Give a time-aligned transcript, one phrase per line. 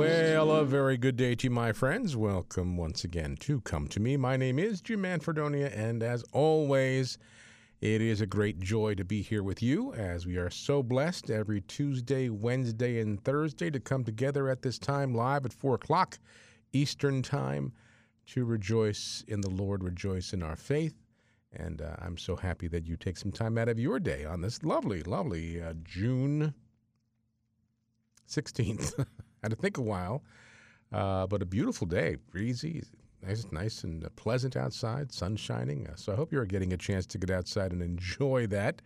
[0.00, 2.16] Well, a very good day to you, my friends.
[2.16, 4.16] Welcome once again to Come to Me.
[4.16, 7.18] My name is Jim Manfredonia, and as always,
[7.82, 11.28] it is a great joy to be here with you as we are so blessed
[11.28, 16.18] every Tuesday, Wednesday, and Thursday to come together at this time live at 4 o'clock
[16.72, 17.70] Eastern Time
[18.28, 20.94] to rejoice in the Lord, rejoice in our faith.
[21.52, 24.40] And uh, I'm so happy that you take some time out of your day on
[24.40, 26.54] this lovely, lovely uh, June
[28.26, 29.04] 16th.
[29.42, 30.22] Had to think a while,
[30.92, 32.82] uh, but a beautiful day, breezy,
[33.26, 35.86] nice, nice and pleasant outside, sun shining.
[35.86, 38.82] Uh, so I hope you're getting a chance to get outside and enjoy that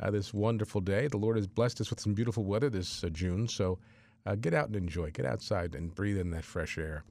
[0.00, 1.08] uh, this wonderful day.
[1.08, 3.78] The Lord has blessed us with some beautiful weather this uh, June, so
[4.26, 5.10] uh, get out and enjoy.
[5.10, 7.04] Get outside and breathe in that fresh air,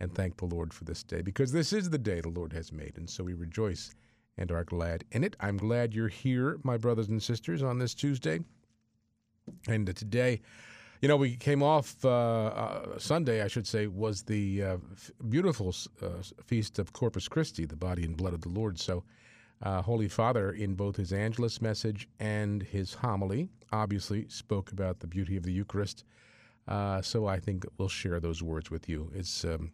[0.00, 2.72] and thank the Lord for this day because this is the day the Lord has
[2.72, 3.94] made, and so we rejoice
[4.38, 5.36] and are glad in it.
[5.40, 8.40] I'm glad you're here, my brothers and sisters, on this Tuesday,
[9.68, 10.40] and uh, today.
[11.00, 15.10] You know, we came off uh, uh, Sunday, I should say, was the uh, f-
[15.30, 16.08] beautiful uh,
[16.44, 18.78] feast of Corpus Christi, the body and blood of the Lord.
[18.78, 19.02] So,
[19.62, 25.06] uh, Holy Father, in both his Angelus message and his homily, obviously spoke about the
[25.06, 26.04] beauty of the Eucharist.
[26.68, 29.10] Uh, so, I think we'll share those words with you.
[29.14, 29.70] It's, um,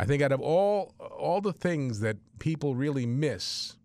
[0.00, 3.76] I think, out of all all the things that people really miss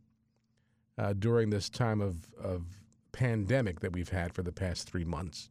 [1.20, 2.64] during this time of, of
[3.12, 5.50] pandemic that we've had for the past three months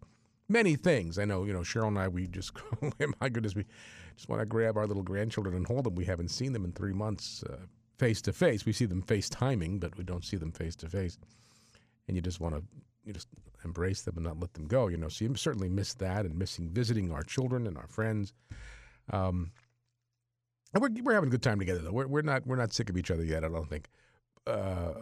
[0.53, 1.19] many things.
[1.19, 2.53] I know, you know, Cheryl and I, we just,
[3.21, 3.65] my goodness, we
[4.17, 5.95] just want to grab our little grandchildren and hold them.
[5.95, 7.43] We haven't seen them in three months
[8.03, 8.67] face to face.
[8.67, 11.19] We see them FaceTiming, but we don't see them face to face.
[12.09, 12.63] And you just want to,
[13.05, 13.29] you just
[13.65, 15.09] embrace them and not let them go, you know.
[15.09, 18.33] So you certainly miss that and missing visiting our children and our friends.
[19.13, 19.53] Um,
[20.75, 21.93] and we're, we're having a good time together, though.
[21.93, 23.45] We're, we're not we're not sick of each other yet.
[23.45, 23.89] I don't think.
[24.47, 24.93] Uh,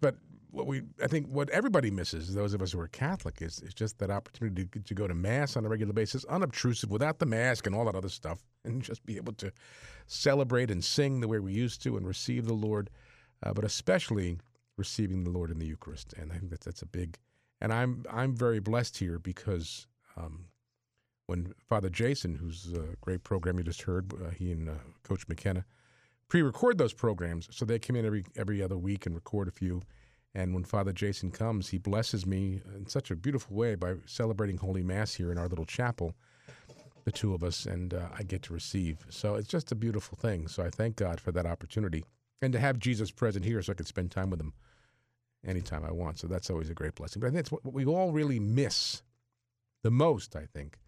[0.00, 0.16] but
[0.50, 3.72] what we I think what everybody misses, those of us who are Catholic, is, is
[3.74, 7.26] just that opportunity to, to, go to mass on a regular basis, unobtrusive, without the
[7.26, 9.50] mask and all that other stuff, and just be able to
[10.06, 12.90] celebrate and sing the way we used to and receive the Lord,
[13.42, 14.38] uh, but especially
[14.76, 16.12] receiving the Lord in the Eucharist.
[16.14, 17.18] And I think that's that's a big.
[17.60, 19.86] And I'm I'm very blessed here because
[20.16, 20.46] um,
[21.26, 25.26] when Father Jason, who's a great program you just heard, uh, he and uh, Coach
[25.28, 25.64] McKenna
[26.32, 29.82] pre-record those programs, so they come in every every other week and record a few.
[30.34, 34.56] And when Father Jason comes, he blesses me in such a beautiful way by celebrating
[34.56, 36.14] Holy Mass here in our little chapel,
[37.04, 39.04] the two of us, and uh, I get to receive.
[39.10, 40.48] So it's just a beautiful thing.
[40.48, 42.02] So I thank God for that opportunity
[42.40, 44.54] and to have Jesus present here so I can spend time with him
[45.46, 46.18] anytime I want.
[46.18, 47.20] So that's always a great blessing.
[47.20, 49.02] But I think it's what we all really miss
[49.82, 50.78] the most, I think,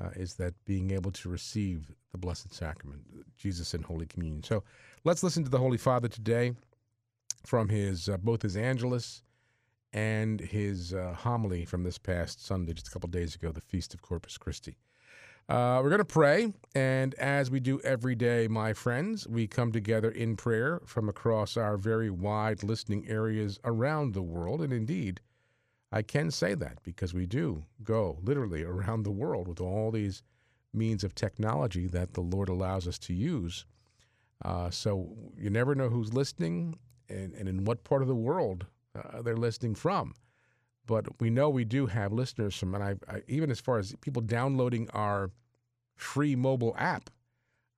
[0.00, 3.02] uh, is that being able to receive the Blessed Sacrament,
[3.36, 4.42] Jesus in Holy Communion.
[4.42, 4.62] So
[5.04, 6.52] let's listen to the Holy Father today
[7.44, 9.22] from his uh, both his Angelus
[9.92, 13.92] and his uh, homily from this past Sunday, just a couple days ago, the Feast
[13.94, 14.76] of Corpus Christi.
[15.48, 19.72] Uh, we're going to pray, and as we do every day, my friends, we come
[19.72, 24.62] together in prayer from across our very wide listening areas around the world.
[24.62, 25.20] And indeed,
[25.92, 30.22] I can say that because we do go literally around the world with all these
[30.72, 33.66] means of technology that the Lord allows us to use.
[34.42, 38.66] Uh, so you never know who's listening and, and in what part of the world
[38.96, 40.14] uh, they're listening from.
[40.86, 43.94] But we know we do have listeners from, and I, I, even as far as
[44.00, 45.30] people downloading our
[45.94, 47.10] free mobile app,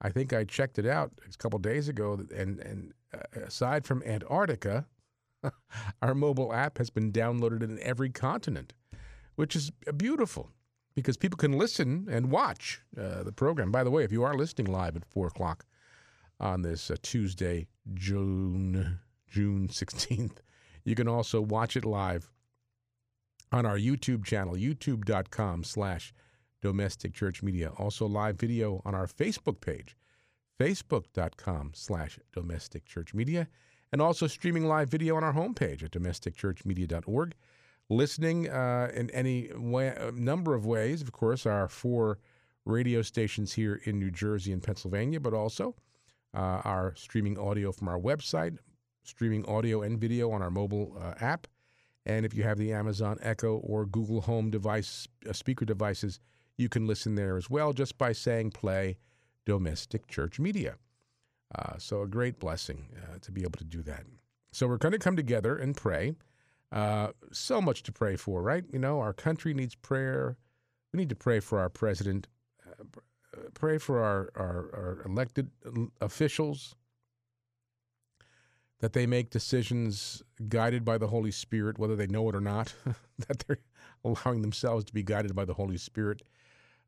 [0.01, 4.03] I think I checked it out a couple days ago, and and uh, aside from
[4.05, 4.87] Antarctica,
[6.03, 8.73] our mobile app has been downloaded in every continent,
[9.37, 10.51] which is beautiful
[10.95, 13.73] because people can listen and watch uh, the program.
[13.73, 15.65] By the way, if you are listening live at four o'clock
[16.41, 18.99] on this uh, Tuesday, June
[19.29, 20.39] June 16th.
[20.87, 22.31] You can also watch it live
[23.51, 26.13] on our YouTube channel, youtube.com slash
[26.61, 27.71] domestic church media.
[27.79, 29.97] Also live video on our Facebook page,
[30.61, 33.49] facebook.com slash domestic church media.
[33.95, 37.35] And also streaming live video on our homepage at domesticchurchmedia.org.
[37.89, 42.19] Listening uh, in any way, number of ways, of course, our four
[42.65, 45.77] radio stations here in New Jersey and Pennsylvania, but also
[46.35, 48.59] uh, our streaming audio from our website,
[49.05, 51.47] streaming audio and video on our mobile uh, app.
[52.05, 56.19] And if you have the Amazon Echo or Google Home device uh, speaker devices,
[56.57, 58.97] you can listen there as well just by saying play
[59.45, 60.79] domestic church media.
[61.55, 64.05] Uh, so a great blessing uh, to be able to do that.
[64.53, 66.15] So we're going to come together and pray.
[66.73, 68.65] Uh, so much to pray for, right?
[68.73, 70.37] You know, our country needs prayer.
[70.93, 72.27] We need to pray for our president,
[72.67, 72.85] uh,
[73.55, 75.51] pray for our, our, our elected
[76.01, 76.75] officials,
[78.81, 82.75] that they make decisions guided by the Holy Spirit, whether they know it or not,
[83.29, 83.59] that they're
[84.05, 86.23] allowing themselves to be guided by the Holy Spirit.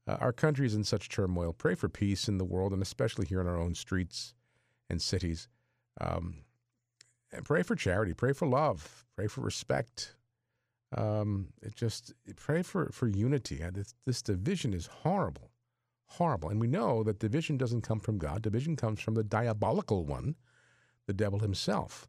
[0.07, 1.53] Uh, our country is in such turmoil.
[1.53, 4.35] Pray for peace in the world, and especially here in our own streets
[4.89, 5.49] and cities.
[6.01, 6.37] Um,
[7.33, 8.15] and pray for charity.
[8.15, 9.05] Pray for love.
[9.17, 10.15] Pray for respect.
[10.97, 13.61] Um, it just pray for for unity.
[13.73, 15.51] This, this division is horrible,
[16.07, 18.43] horrible, and we know that division doesn't come from God.
[18.43, 20.37] Division comes from the diabolical one,
[21.07, 22.07] the devil himself.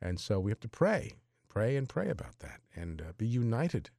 [0.00, 1.12] And so we have to pray,
[1.48, 3.90] pray, and pray about that, and uh, be united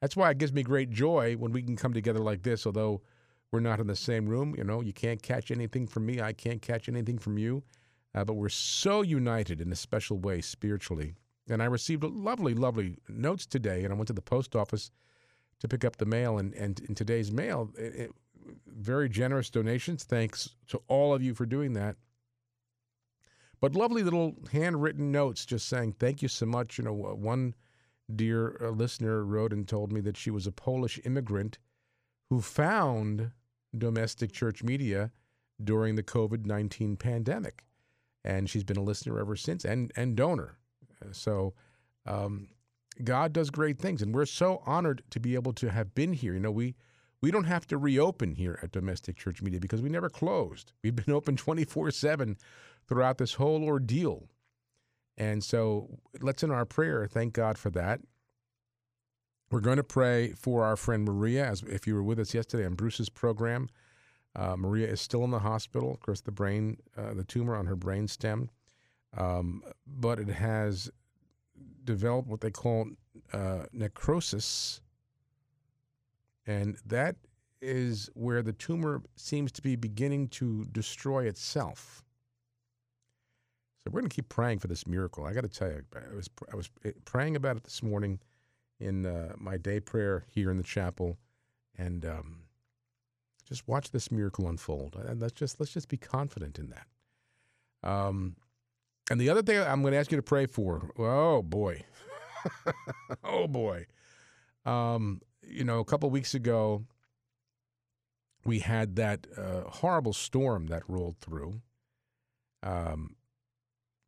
[0.00, 3.02] that's why it gives me great joy when we can come together like this, although
[3.50, 4.54] we're not in the same room.
[4.56, 7.62] You know, you can't catch anything from me, I can't catch anything from you.
[8.14, 11.14] Uh, but we're so united in a special way spiritually.
[11.50, 14.90] And I received lovely, lovely notes today, and I went to the post office
[15.60, 16.38] to pick up the mail.
[16.38, 18.10] And, and in today's mail, it, it,
[18.66, 20.04] very generous donations.
[20.04, 21.96] Thanks to all of you for doing that.
[23.60, 26.78] But lovely little handwritten notes just saying, thank you so much.
[26.78, 27.54] You know, one
[28.14, 31.58] dear uh, listener wrote and told me that she was a Polish immigrant
[32.30, 33.32] who found
[33.76, 35.10] domestic church media
[35.62, 37.64] during the COVID 19 pandemic.
[38.24, 40.58] And she's been a listener ever since and, and donor.
[41.12, 41.54] So
[42.06, 42.48] um,
[43.04, 44.02] God does great things.
[44.02, 46.34] And we're so honored to be able to have been here.
[46.34, 46.74] You know, we,
[47.20, 50.72] we don't have to reopen here at Domestic Church Media because we never closed.
[50.82, 52.36] We've been open 24 7
[52.86, 54.28] throughout this whole ordeal.
[55.16, 58.00] And so let's in our prayer thank God for that.
[59.50, 61.46] We're going to pray for our friend Maria.
[61.46, 63.70] As if you were with us yesterday on Bruce's program,
[64.36, 65.90] uh, Maria is still in the hospital.
[65.90, 68.50] Of course, the brain, uh, the tumor on her brain stem,
[69.16, 70.90] um, but it has
[71.84, 72.88] developed what they call
[73.32, 74.82] uh, necrosis,
[76.46, 77.16] and that
[77.62, 82.04] is where the tumor seems to be beginning to destroy itself.
[83.78, 85.24] So we're going to keep praying for this miracle.
[85.24, 86.68] I got to tell you, I was I was
[87.06, 88.20] praying about it this morning
[88.80, 91.18] in uh, my day prayer here in the chapel,
[91.76, 92.42] and um,
[93.46, 94.96] just watch this miracle unfold.
[94.96, 96.86] And let's just let's just be confident in that.
[97.88, 98.36] Um,
[99.10, 100.90] and the other thing I'm going to ask you to pray for.
[100.98, 101.84] Oh boy,
[103.24, 103.86] oh boy.
[104.64, 106.84] Um, you know, a couple weeks ago,
[108.44, 111.60] we had that uh, horrible storm that rolled through.
[112.62, 113.16] Um,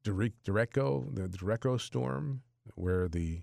[0.04, 2.42] Derecho, the Derecho storm,
[2.74, 3.42] where the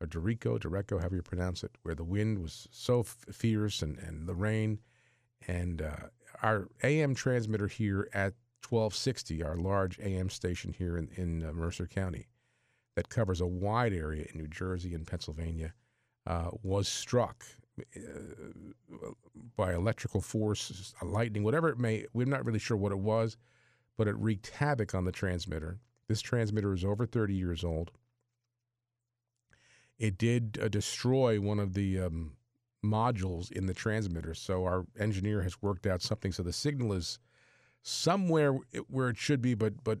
[0.00, 3.98] or Dorico, Derecho, however you pronounce it, where the wind was so f- fierce and,
[3.98, 4.80] and the rain.
[5.48, 6.08] And uh,
[6.42, 8.34] our AM transmitter here at
[8.68, 12.26] 1260, our large AM station here in, in uh, Mercer County,
[12.94, 15.72] that covers a wide area in New Jersey and Pennsylvania,
[16.26, 17.44] uh, was struck
[17.78, 19.10] uh,
[19.56, 22.06] by electrical force, lightning, whatever it may.
[22.12, 23.36] We're not really sure what it was
[23.96, 25.78] but it wreaked havoc on the transmitter.
[26.08, 27.90] This transmitter is over 30 years old.
[29.98, 32.32] It did uh, destroy one of the um,
[32.84, 34.34] modules in the transmitter.
[34.34, 37.18] So our engineer has worked out something so the signal is
[37.82, 38.52] somewhere
[38.88, 39.98] where it should be, but but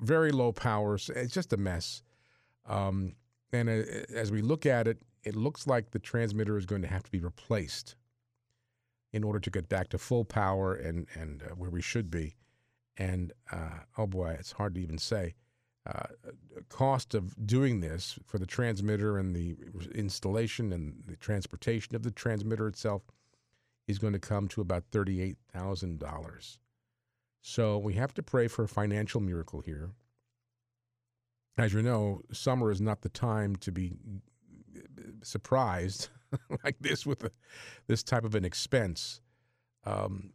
[0.00, 0.98] very low power.
[0.98, 2.02] So it's just a mess.
[2.66, 3.14] Um,
[3.52, 3.82] and uh,
[4.14, 7.10] as we look at it, it looks like the transmitter is going to have to
[7.10, 7.96] be replaced
[9.12, 12.36] in order to get back to full power and and uh, where we should be
[12.96, 15.34] and uh, oh boy, it's hard to even say.
[15.84, 16.06] Uh,
[16.68, 19.56] cost of doing this for the transmitter and the
[19.94, 23.02] installation and the transportation of the transmitter itself
[23.88, 26.58] is going to come to about thirty-eight thousand dollars.
[27.40, 29.90] So we have to pray for a financial miracle here.
[31.58, 33.92] As you know, summer is not the time to be
[35.22, 36.08] surprised
[36.64, 37.30] like this with a,
[37.88, 39.20] this type of an expense.
[39.84, 40.32] Um,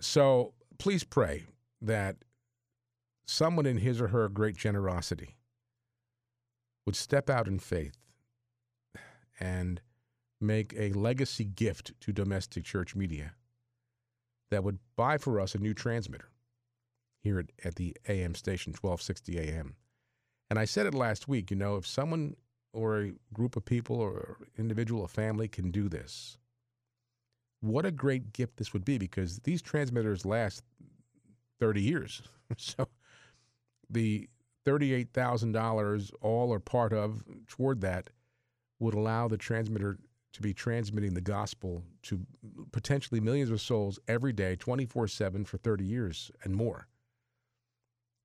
[0.00, 1.44] so please pray
[1.82, 2.16] that
[3.26, 5.36] someone in his or her great generosity
[6.86, 7.96] would step out in faith
[9.40, 9.80] and
[10.40, 13.32] make a legacy gift to domestic church media
[14.50, 16.28] that would buy for us a new transmitter
[17.22, 19.74] here at, at the AM station, 1260 AM.
[20.50, 22.36] And I said it last week, you know, if someone
[22.72, 26.38] or a group of people or individual, a family can do this,
[27.60, 30.62] what a great gift this would be because these transmitters last
[31.60, 32.22] 30 years.
[32.58, 32.86] so
[33.90, 34.28] the
[34.66, 38.10] $38,000, all or part of, toward that,
[38.80, 39.98] would allow the transmitter
[40.32, 42.20] to be transmitting the gospel to
[42.72, 46.88] potentially millions of souls every day, 24 7 for 30 years and more.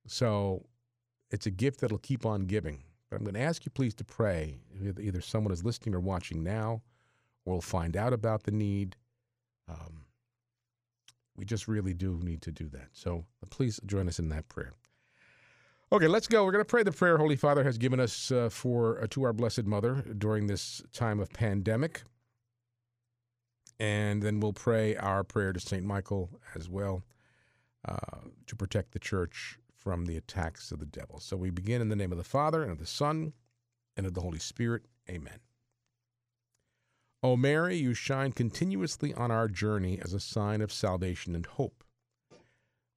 [0.06, 0.66] So
[1.30, 2.82] it's a gift that'll keep on giving.
[3.08, 4.58] But I'm going to ask you, please, to pray.
[5.00, 6.82] Either someone is listening or watching now,
[7.44, 8.96] or will find out about the need.
[9.68, 10.04] Um,
[11.36, 12.88] we just really do need to do that.
[12.92, 14.72] So please join us in that prayer.
[15.92, 16.44] Okay, let's go.
[16.44, 19.24] We're going to pray the prayer Holy Father has given us uh, for uh, to
[19.24, 22.04] our Blessed Mother during this time of pandemic,
[23.80, 27.02] and then we'll pray our prayer to Saint Michael as well
[27.88, 27.96] uh,
[28.46, 31.18] to protect the Church from the attacks of the devil.
[31.18, 33.32] So we begin in the name of the Father and of the Son
[33.96, 34.82] and of the Holy Spirit.
[35.08, 35.40] Amen.
[37.20, 41.82] O Mary, you shine continuously on our journey as a sign of salvation and hope.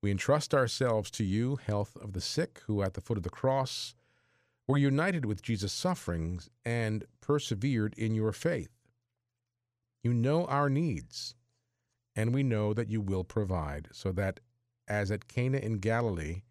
[0.03, 3.29] We entrust ourselves to you, health of the sick, who at the foot of the
[3.29, 3.95] cross
[4.67, 8.81] were united with Jesus' sufferings and persevered in your faith.
[10.03, 11.36] You know our needs,
[12.17, 14.41] and we know that you will provide, so that,
[14.89, 16.41] as at Cana in Galilee,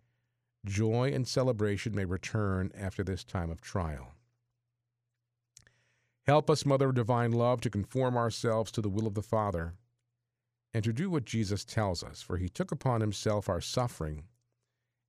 [0.65, 4.15] joy and celebration may return after this time of trial.
[6.23, 9.75] Help us, Mother of Divine Love, to conform ourselves to the will of the Father
[10.75, 14.25] and to do what Jesus tells us, for he took upon himself our suffering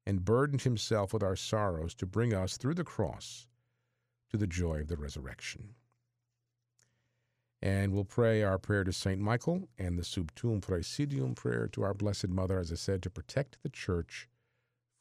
[0.06, 3.48] and burdened himself with our sorrows to bring us through the cross
[4.30, 5.76] to the joy of the resurrection.
[7.62, 9.22] And we'll pray our prayer to St.
[9.22, 13.10] Michael and the Sub Tuum Praesidium prayer to our Blessed Mother, as I said, to
[13.10, 14.28] protect the church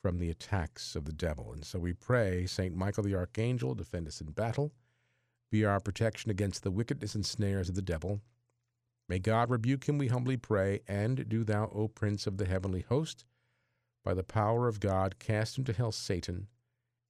[0.01, 1.53] from the attacks of the devil.
[1.53, 2.77] And so we pray, St.
[2.77, 4.73] Michael the Archangel, defend us in battle,
[5.51, 8.21] be our protection against the wickedness and snares of the devil
[9.13, 12.81] May God rebuke him, we humbly pray, and do thou, O Prince of the heavenly
[12.89, 13.27] host,
[14.03, 16.49] by the power of God, cast into hell Satan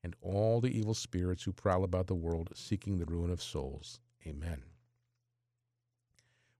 [0.02, 4.00] and all the evil spirits who prowl about the world, seeking the ruin of souls.
[4.26, 4.64] Amen.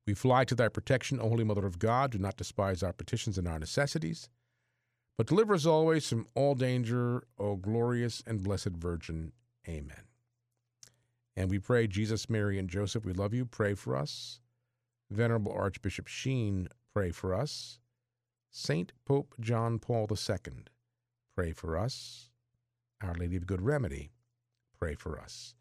[0.07, 2.13] We fly to thy protection, O Holy Mother of God.
[2.13, 4.29] Do not despise our petitions and our necessities,
[5.19, 9.33] but deliver us always from all danger, O glorious and blessed Virgin.
[9.69, 10.05] Amen.
[11.35, 13.45] And we pray, Jesus, Mary, and Joseph, we love you.
[13.45, 14.39] Pray for us.
[15.13, 17.79] Venerable Archbishop Sheen, pray for us.
[18.51, 20.65] Saint Pope John Paul II,
[21.35, 22.31] pray for us.
[23.03, 24.13] Our Lady of Good Remedy,
[24.79, 25.55] pray for us.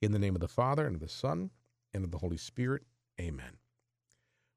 [0.00, 1.50] In the name of the Father, and of the Son,
[1.92, 2.82] and of the Holy Spirit,
[3.20, 3.58] amen.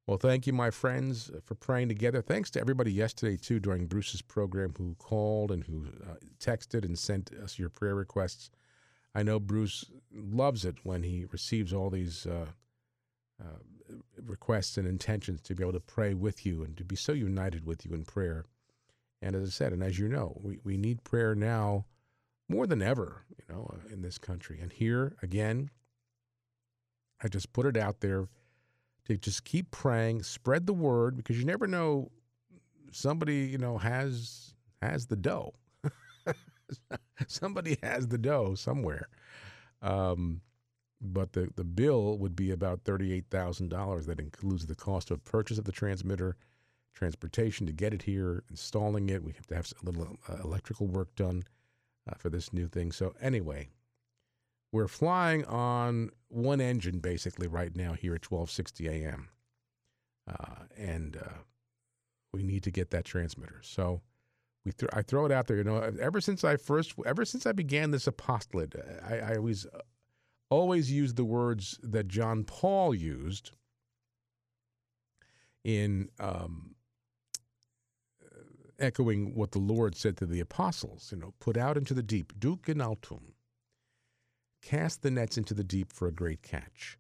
[0.06, 2.22] Well, thank you, my friends, for praying together.
[2.22, 6.98] Thanks to everybody yesterday, too, during Bruce's program who called and who uh, texted and
[6.98, 8.50] sent us your prayer requests.
[9.14, 12.48] I know Bruce loves it when he receives all these uh,
[14.26, 17.66] requests and intentions to be able to pray with you and to be so united
[17.66, 18.46] with you in prayer.
[19.22, 21.86] And as I said, and as you know, we, we need prayer now
[22.50, 24.60] more than ever, you know, in this country.
[24.62, 25.70] And here again,
[27.22, 28.28] I just put it out there
[29.06, 32.12] to just keep praying, spread the word, because you never know
[32.92, 35.54] somebody, you know, has has the dough.
[37.28, 39.08] somebody has the dough somewhere.
[39.82, 40.42] Um,
[41.02, 44.06] but the, the bill would be about $38,000.
[44.06, 46.36] That includes the cost of purchase of the transmitter,
[46.94, 49.24] transportation to get it here, installing it.
[49.24, 51.44] We have to have a little uh, electrical work done
[52.10, 52.92] uh, for this new thing.
[52.92, 53.70] So, anyway,
[54.72, 59.30] we're flying on one engine basically right now here at 1260 a.m.
[60.28, 61.42] Uh, and uh,
[62.34, 63.60] we need to get that transmitter.
[63.62, 64.02] So,
[64.66, 65.58] we th- I throw it out there.
[65.58, 68.76] You know, ever since I first, ever since I began this apostolate,
[69.08, 69.66] I, I always
[70.50, 73.52] always use the words that John Paul used
[75.64, 76.76] in um,
[78.80, 81.10] echoing what the Lord said to the apostles.
[81.12, 83.34] You know, put out into the deep, duc in altum,
[84.62, 86.98] cast the nets into the deep for a great catch.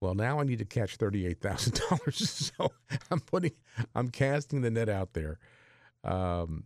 [0.00, 2.70] Well, now I need to catch thirty-eight thousand dollars, so
[3.10, 3.52] I'm putting,
[3.94, 5.38] I'm casting the net out there.
[6.04, 6.64] Um,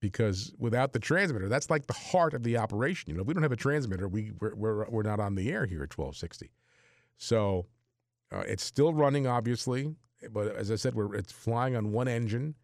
[0.00, 3.10] because without the transmitter, that's like the heart of the operation.
[3.10, 5.50] You know, if we don't have a transmitter, we we're we're, we're not on the
[5.50, 6.50] air here at 1260.
[7.16, 7.66] So
[8.32, 9.94] uh, it's still running, obviously,
[10.30, 12.54] but as I said, we're it's flying on one engine.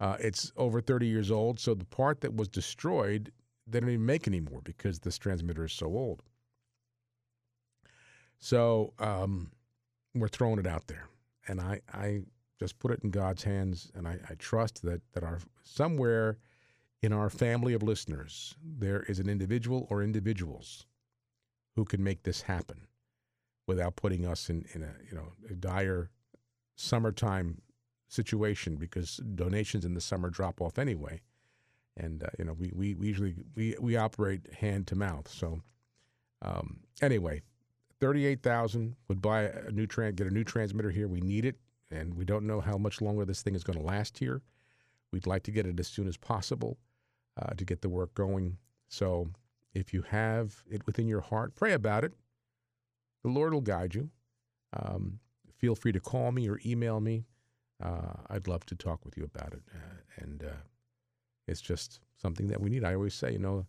[0.00, 3.32] Uh, it's over 30 years old, so the part that was destroyed,
[3.66, 6.22] they don't even make anymore because this transmitter is so old.
[8.38, 9.52] So um,
[10.14, 11.08] we're throwing it out there,
[11.48, 12.22] and I I
[12.58, 16.38] just put it in God's hands, and I, I trust that that our somewhere
[17.04, 20.86] in our family of listeners, there is an individual or individuals
[21.76, 22.86] who can make this happen
[23.66, 26.08] without putting us in, in a you know a dire
[26.76, 27.60] summertime
[28.08, 31.20] situation because donations in the summer drop off anyway,
[31.94, 35.28] and uh, you know we, we, we usually we, we operate hand to mouth.
[35.28, 35.60] So
[36.40, 37.42] um, anyway,
[38.00, 41.06] thirty eight thousand would buy a new trans get a new transmitter here.
[41.06, 41.56] We need it,
[41.90, 44.40] and we don't know how much longer this thing is going to last here.
[45.12, 46.78] We'd like to get it as soon as possible
[47.40, 48.58] uh, to get the work going.
[48.88, 49.30] So
[49.72, 52.12] if you have it within your heart, pray about it.
[53.22, 54.10] The Lord will guide you.
[54.72, 55.20] Um,
[55.56, 57.24] feel free to call me or email me.
[57.82, 59.62] Uh, I'd love to talk with you about it.
[59.74, 60.62] Uh, and uh,
[61.46, 62.84] it's just something that we need.
[62.84, 63.66] I always say, you know,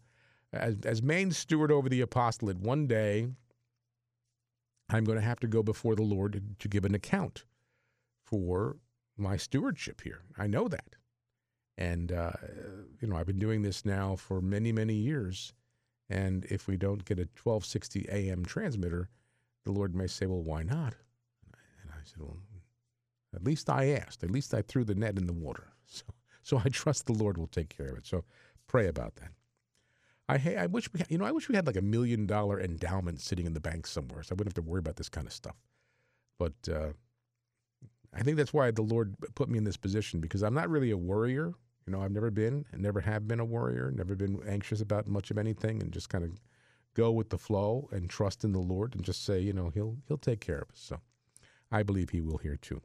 [0.53, 3.27] as, as main steward over the apostolate, one day
[4.89, 7.45] I'm going to have to go before the Lord to, to give an account
[8.23, 8.77] for
[9.17, 10.21] my stewardship here.
[10.37, 10.95] I know that.
[11.77, 12.31] And, uh,
[13.01, 15.53] you know, I've been doing this now for many, many years.
[16.09, 19.09] And if we don't get a 1260 AM transmitter,
[19.65, 20.95] the Lord may say, well, why not?
[21.81, 22.37] And I said, well,
[23.35, 24.23] at least I asked.
[24.23, 25.67] At least I threw the net in the water.
[25.87, 26.03] So,
[26.41, 28.07] so I trust the Lord will take care of it.
[28.07, 28.23] So
[28.67, 29.31] pray about that.
[30.27, 32.59] I, I wish we had, you know, I wish we had like a million dollar
[32.59, 35.27] endowment sitting in the bank somewhere so I wouldn't have to worry about this kind
[35.27, 35.55] of stuff.
[36.39, 36.93] But uh,
[38.13, 40.91] I think that's why the Lord put me in this position because I'm not really
[40.91, 41.53] a worrier.
[41.85, 45.07] You know, I've never been and never have been a worrier, never been anxious about
[45.07, 46.31] much of anything and just kind of
[46.95, 49.97] go with the flow and trust in the Lord and just say, you know, he'll
[50.07, 50.79] he'll take care of us.
[50.79, 50.99] So
[51.71, 52.81] I believe he will here too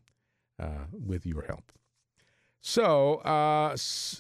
[0.59, 1.73] uh, with your help.
[2.61, 3.75] So uh,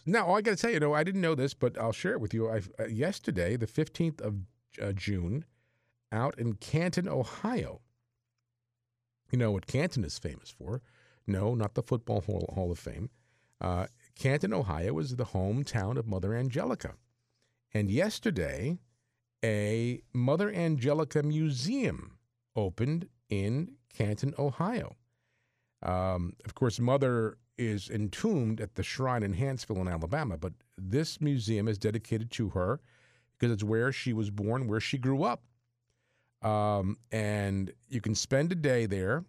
[0.06, 2.12] now I got to tell you, you know, I didn't know this, but I'll share
[2.12, 2.48] it with you.
[2.48, 4.36] I, uh, yesterday, the 15th of
[4.80, 5.44] uh, June,
[6.10, 7.80] out in Canton, Ohio.
[9.30, 10.80] You know what Canton is famous for?
[11.26, 13.10] No, not the Football Hall, Hall of Fame.
[13.60, 16.94] Uh, Canton, Ohio is the hometown of Mother Angelica.
[17.72, 18.78] And yesterday,
[19.44, 22.18] a Mother Angelica museum
[22.56, 24.96] opened in Canton, Ohio.
[25.82, 31.20] Um, of course, Mother is entombed at the shrine in Huntsville in Alabama, but this
[31.20, 32.80] museum is dedicated to her
[33.32, 35.42] because it's where she was born, where she grew up.
[36.42, 39.24] Um, and you can spend a day there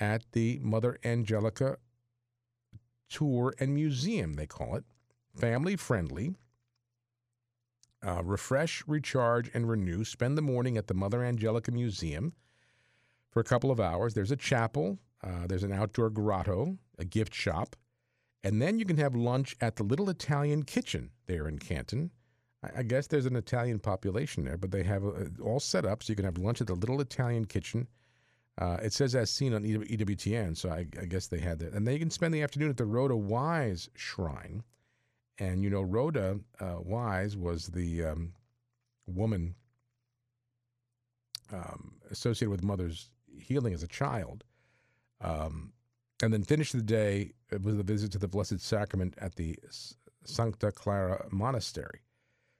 [0.00, 1.78] at the Mother Angelica
[3.08, 4.84] Tour and Museum, they call it.
[5.34, 6.34] Family friendly.
[8.06, 10.04] Uh, refresh, recharge, and renew.
[10.04, 12.32] Spend the morning at the Mother Angelica Museum
[13.30, 14.14] for a couple of hours.
[14.14, 17.74] There's a chapel, uh, there's an outdoor grotto, a gift shop,
[18.44, 22.10] and then you can have lunch at the Little Italian Kitchen there in Canton.
[22.76, 26.10] I, guess there's an Italian population there, but they have uh, all set up so
[26.10, 27.86] you can have lunch at the Little Italian Kitchen.
[28.58, 31.74] Uh, it says as seen on EWTN, so I, I, guess they had that.
[31.74, 34.64] And then you can spend the afternoon at the Rhoda Wise Shrine.
[35.38, 38.32] And you know, Rhoda uh, Wise was the um,
[39.06, 39.54] woman
[41.52, 44.42] um, associated with mother's healing as a child.
[45.20, 45.72] Um,
[46.22, 49.56] and then finish the day with a visit to the Blessed Sacrament at the
[50.24, 52.00] Sancta Clara Monastery.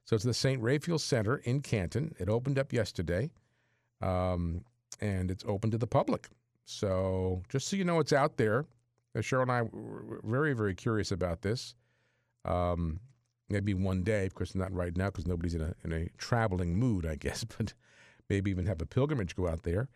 [0.04, 0.62] So it's the St.
[0.62, 2.14] Raphael Center in Canton.
[2.18, 3.30] It opened up yesterday,
[4.00, 4.64] um,
[5.00, 6.28] and it's open to the public.
[6.64, 8.66] So just so you know, it's out there.
[9.16, 11.74] Uh, Cheryl and I were very, very curious about this.
[12.44, 13.00] Um,
[13.48, 16.76] maybe one day, of course, not right now because nobody's in a in a traveling
[16.76, 17.44] mood, I guess.
[17.44, 17.72] But
[18.28, 19.88] maybe even have a pilgrimage go out there.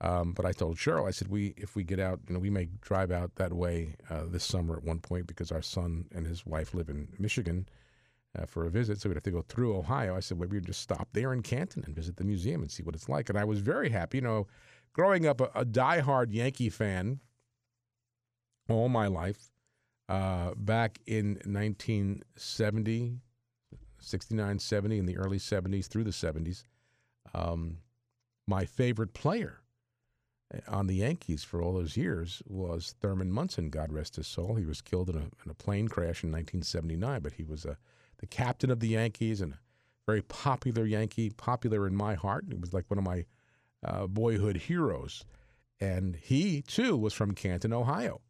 [0.00, 2.50] Um, but I told Cheryl, I said, we if we get out, you know, we
[2.50, 6.26] may drive out that way uh, this summer at one point because our son and
[6.26, 7.68] his wife live in Michigan
[8.38, 10.16] uh, for a visit, so we'd have to go through Ohio.
[10.16, 12.82] I said, well, we'd just stop there in Canton and visit the museum and see
[12.82, 13.28] what it's like.
[13.28, 14.18] And I was very happy.
[14.18, 14.46] You know,
[14.92, 17.20] growing up a, a diehard Yankee fan
[18.68, 19.50] all my life,
[20.08, 23.18] uh, back in 1970,
[24.00, 26.64] 69, 70, in the early 70s through the 70s,
[27.34, 27.78] um,
[28.46, 29.62] my favorite player
[30.68, 34.56] on the Yankees for all those years was Thurman Munson, God rest his soul.
[34.56, 37.78] He was killed in a, in a plane crash in 1979, but he was a,
[38.22, 39.58] the captain of the Yankees and a
[40.06, 42.46] very popular Yankee, popular in my heart.
[42.48, 43.26] He was like one of my
[43.84, 45.26] uh, boyhood heroes.
[45.80, 48.20] And he, too, was from Canton, Ohio.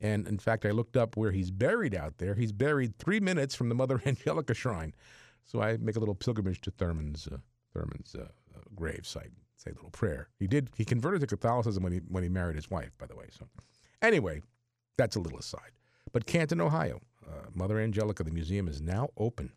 [0.00, 2.34] And in fact, I looked up where he's buried out there.
[2.36, 4.94] He's buried three minutes from the Mother Angelica Shrine.
[5.44, 7.38] So I make a little pilgrimage to Thurman's, uh,
[7.72, 10.28] Thurman's uh, uh grave site say a little prayer.
[10.38, 10.70] He did.
[10.76, 13.26] He converted to Catholicism when he when he married his wife, by the way.
[13.30, 13.46] So,
[14.00, 14.42] anyway,
[14.96, 15.72] that's a little aside.
[16.12, 19.52] But Canton, Ohio, uh, Mother Angelica, the museum is now open.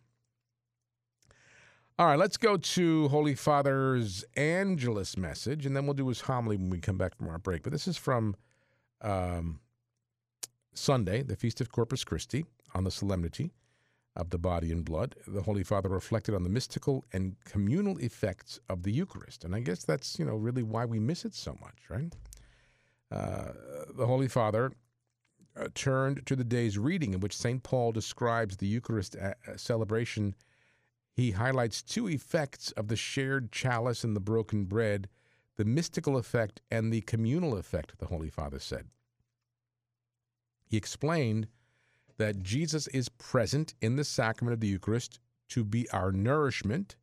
[2.00, 6.58] All right, let's go to Holy Father's Angelus message, and then we'll do his homily
[6.58, 7.64] when we come back from our break.
[7.64, 8.36] But this is from
[9.02, 9.60] um,
[10.74, 13.52] Sunday, the Feast of Corpus Christi, on the Solemnity
[14.16, 15.16] of the body and blood.
[15.28, 19.44] The Holy Father reflected on the mystical and communal effects of the Eucharist.
[19.46, 22.14] And I guess that's, you know, really why we miss it so much, right?
[23.12, 23.52] Uh,
[23.96, 24.72] the Holy Father
[25.56, 27.64] uh, turned to the day's reading in which St.
[27.64, 30.36] Paul describes the Eucharist uh, uh, celebration.
[31.14, 35.08] He highlights two effects of the shared chalice and the broken bread
[35.58, 38.88] the mystical effect and the communal effect, the Holy Father said.
[40.66, 41.48] He explained
[42.18, 46.96] that Jesus is present in the sacrament of the Eucharist to be our nourishment,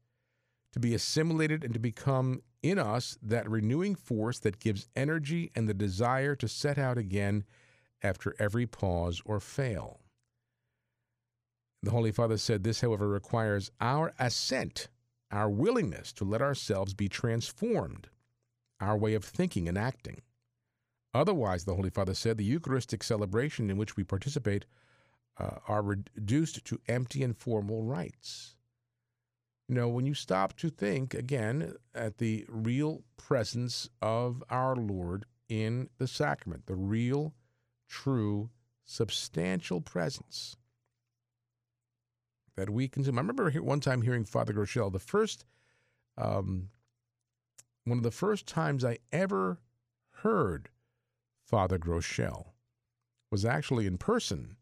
[0.72, 5.68] to be assimilated and to become in us that renewing force that gives energy and
[5.68, 7.44] the desire to set out again
[8.02, 10.00] after every pause or fail.
[11.82, 14.88] The Holy Father said this, however, requires our assent,
[15.30, 18.08] our willingness to let ourselves be transformed,
[18.80, 20.22] our way of thinking and acting.
[21.14, 24.66] Otherwise, the Holy Father said, the Eucharistic celebration in which we participate
[25.38, 28.56] uh, are reduced to empty and formal rites.
[29.68, 35.26] You know, when you stop to think again at the real presence of our Lord
[35.48, 37.34] in the sacrament, the real,
[37.88, 38.50] true,
[38.84, 40.56] substantial presence
[42.56, 43.18] that we consume.
[43.18, 45.44] I remember one time hearing Father Groeschel, the first,
[46.16, 46.70] um,
[47.84, 49.60] one of the first times I ever
[50.22, 50.68] heard
[51.44, 52.48] Father Groeschel
[53.30, 54.56] was actually in person.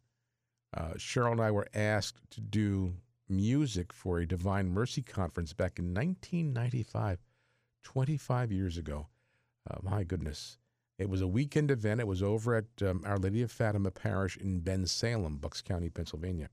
[0.76, 2.94] Uh, Cheryl and I were asked to do
[3.28, 7.18] music for a Divine Mercy conference back in 1995,
[7.82, 9.08] 25 years ago.
[9.68, 10.58] Uh, my goodness.
[10.98, 12.00] It was a weekend event.
[12.00, 16.48] It was over at um, Our Lady of Fatima Parish in Bensalem, Bucks County, Pennsylvania.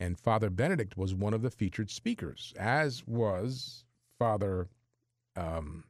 [0.00, 3.84] And Father Benedict was one of the featured speakers, as was
[4.18, 4.68] Father
[5.36, 5.84] um,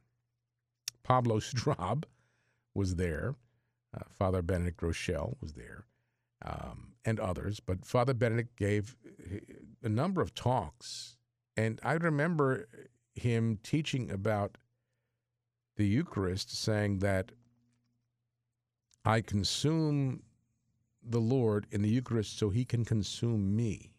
[1.03, 2.05] Pablo Straub
[2.73, 3.35] was there.
[3.95, 5.85] Uh, Father Benedict Groeschel was there,
[6.45, 7.59] um, and others.
[7.59, 8.95] But Father Benedict gave
[9.83, 11.17] a number of talks,
[11.57, 12.67] and I remember
[13.15, 14.59] him teaching about
[15.75, 17.31] the Eucharist, saying that
[19.05, 20.23] I consume
[21.03, 23.93] the Lord in the Eucharist so he can consume me.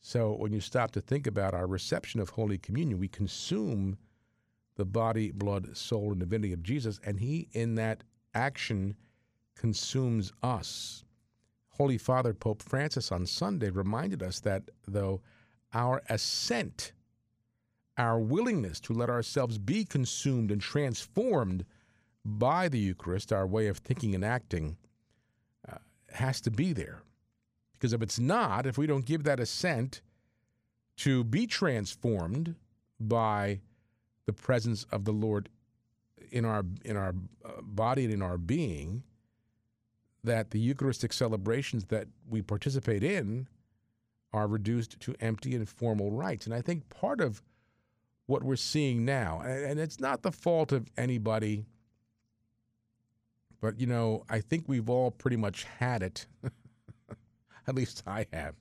[0.00, 3.98] So when you stop to think about our reception of Holy Communion, we consume
[4.76, 8.94] the body, blood, soul, and divinity of Jesus, and he in that action
[9.56, 11.04] consumes us.
[11.70, 15.22] Holy Father Pope Francis on Sunday reminded us that, though
[15.72, 16.92] our assent,
[17.98, 21.64] our willingness to let ourselves be consumed and transformed
[22.26, 24.76] by the Eucharist, our way of thinking and acting,
[25.70, 25.78] uh,
[26.12, 27.02] has to be there.
[27.72, 30.02] Because if it's not, if we don't give that assent
[30.98, 32.56] to be transformed
[32.98, 33.60] by
[34.24, 35.48] the presence of the Lord
[36.32, 39.04] in our in our uh, body and in our being,
[40.24, 43.46] that the Eucharistic celebrations that we participate in
[44.32, 46.46] are reduced to empty and formal rites.
[46.46, 47.42] And I think part of
[48.26, 51.66] what we're seeing now, and it's not the fault of anybody,
[53.60, 56.26] but you know, I think we've all pretty much had it,
[57.66, 58.54] at least I have,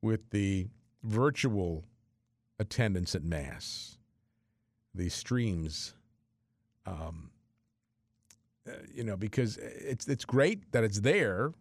[0.00, 0.68] with the
[1.02, 1.84] virtual
[2.58, 3.98] attendance at Mass,
[4.94, 5.94] the streams.
[6.86, 7.30] Um,
[8.66, 11.52] uh, you know, because it's it's great that it's there,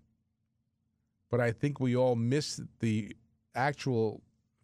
[1.30, 3.16] but I think we all miss the
[3.56, 4.22] actual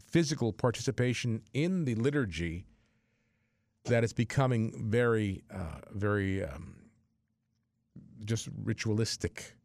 [0.08, 2.66] physical participation in the liturgy.
[3.86, 6.76] That it's becoming very, uh, very um,
[8.26, 9.56] just ritualistic.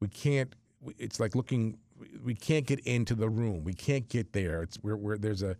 [0.00, 0.54] We can't.
[0.98, 1.78] It's like looking.
[2.22, 3.64] We can't get into the room.
[3.64, 4.62] We can't get there.
[4.62, 5.56] It's where, where there's a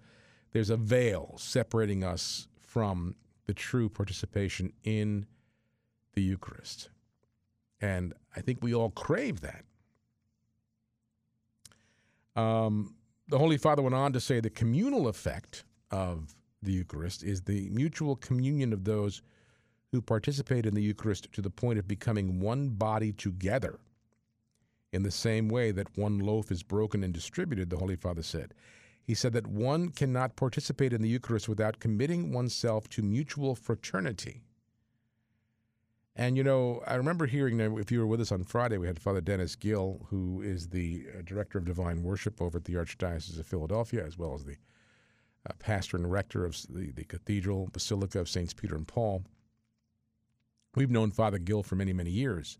[0.52, 3.14] there's a veil separating us from
[3.46, 5.26] the true participation in
[6.14, 6.90] the Eucharist.
[7.80, 9.64] And I think we all crave that.
[12.40, 12.94] Um,
[13.28, 17.68] the Holy Father went on to say the communal effect of the Eucharist is the
[17.70, 19.22] mutual communion of those
[19.94, 23.78] who participate in the Eucharist to the point of becoming one body together.
[24.92, 28.54] In the same way that one loaf is broken and distributed, the Holy Father said.
[29.04, 34.42] He said that one cannot participate in the Eucharist without committing oneself to mutual fraternity.
[36.16, 38.98] And, you know, I remember hearing, if you were with us on Friday, we had
[38.98, 43.38] Father Dennis Gill, who is the uh, Director of Divine Worship over at the Archdiocese
[43.38, 44.56] of Philadelphia, as well as the
[45.48, 49.24] uh, pastor and rector of the, the Cathedral Basilica of Saints Peter and Paul.
[50.74, 52.58] We've known Father Gill for many, many years.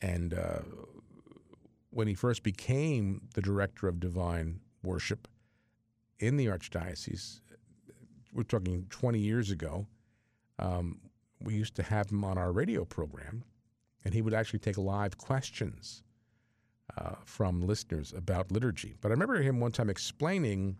[0.00, 0.60] And uh,
[1.90, 5.28] when he first became the Director of Divine Worship
[6.18, 7.40] in the Archdiocese,
[8.32, 9.86] we're talking 20 years ago,
[10.58, 11.00] um,
[11.42, 13.44] we used to have him on our radio program,
[14.04, 16.02] and he would actually take live questions
[16.96, 18.94] uh, from listeners about liturgy.
[19.00, 20.76] But I remember him one time explaining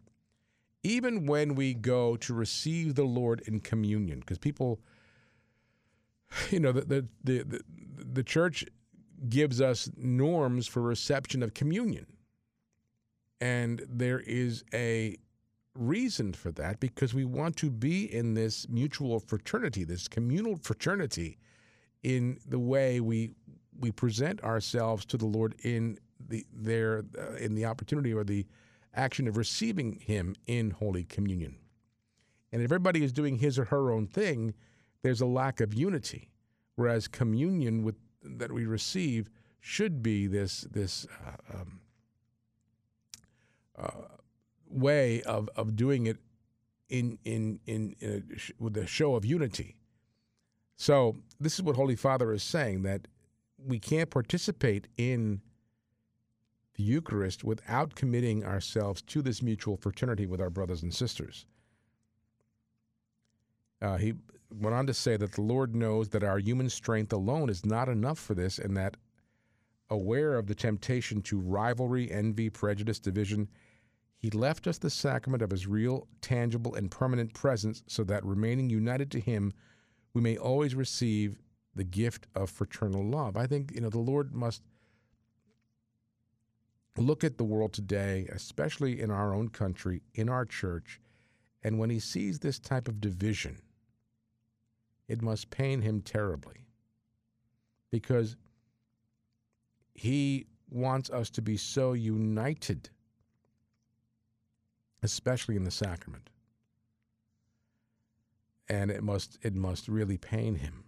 [0.85, 4.81] even when we go to receive the Lord in communion, because people,
[6.51, 7.61] you know, the, the, the,
[7.97, 8.65] the church
[9.29, 12.07] gives us norms for reception of communion.
[13.41, 15.17] And there is a
[15.75, 21.39] reason for that because we want to be in this mutual fraternity, this communal fraternity,
[22.03, 23.31] in the way we
[23.79, 28.47] we present ourselves to the Lord in the there uh, in the opportunity or the
[28.95, 31.57] action of receiving Him in Holy Communion.
[32.53, 34.55] And if everybody is doing his or her own thing,
[35.03, 36.31] there's a lack of unity.
[36.77, 39.29] Whereas communion with that we receive
[39.61, 41.81] should be this this uh, um,
[43.79, 44.07] uh,
[44.69, 46.19] way of, of doing it
[46.89, 49.77] in in in, in a, with a show of unity.
[50.77, 53.07] So this is what Holy Father is saying that
[53.59, 55.41] we can't participate in
[56.75, 61.47] the Eucharist without committing ourselves to this mutual fraternity with our brothers and sisters.
[63.81, 64.15] Uh, he
[64.55, 67.89] went on to say that the Lord knows that our human strength alone is not
[67.89, 68.97] enough for this, and that
[69.91, 73.49] aware of the temptation to rivalry, envy, prejudice, division,
[74.17, 78.71] he left us the sacrament of his real, tangible, and permanent presence so that remaining
[78.71, 79.53] united to him,
[80.15, 81.37] we may always receive
[81.75, 83.37] the gift of fraternal love.
[83.37, 84.63] I think, you know, the Lord must
[86.97, 91.01] look at the world today, especially in our own country, in our church,
[91.63, 93.59] and when he sees this type of division,
[95.13, 96.65] it must pain him terribly
[97.91, 98.35] because
[99.95, 102.89] he wants us to be so united,
[105.03, 106.31] especially in the sacrament.
[108.69, 110.85] And it must, it must really pain him.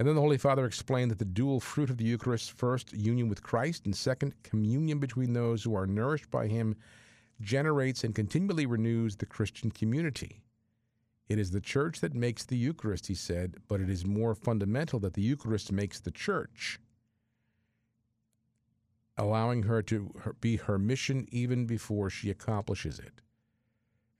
[0.00, 3.28] And then the Holy Father explained that the dual fruit of the Eucharist first, union
[3.28, 6.74] with Christ, and second, communion between those who are nourished by Him
[7.40, 10.42] generates and continually renews the Christian community.
[11.32, 15.00] It is the church that makes the Eucharist, he said, but it is more fundamental
[15.00, 16.78] that the Eucharist makes the church,
[19.16, 23.22] allowing her to be her mission even before she accomplishes it.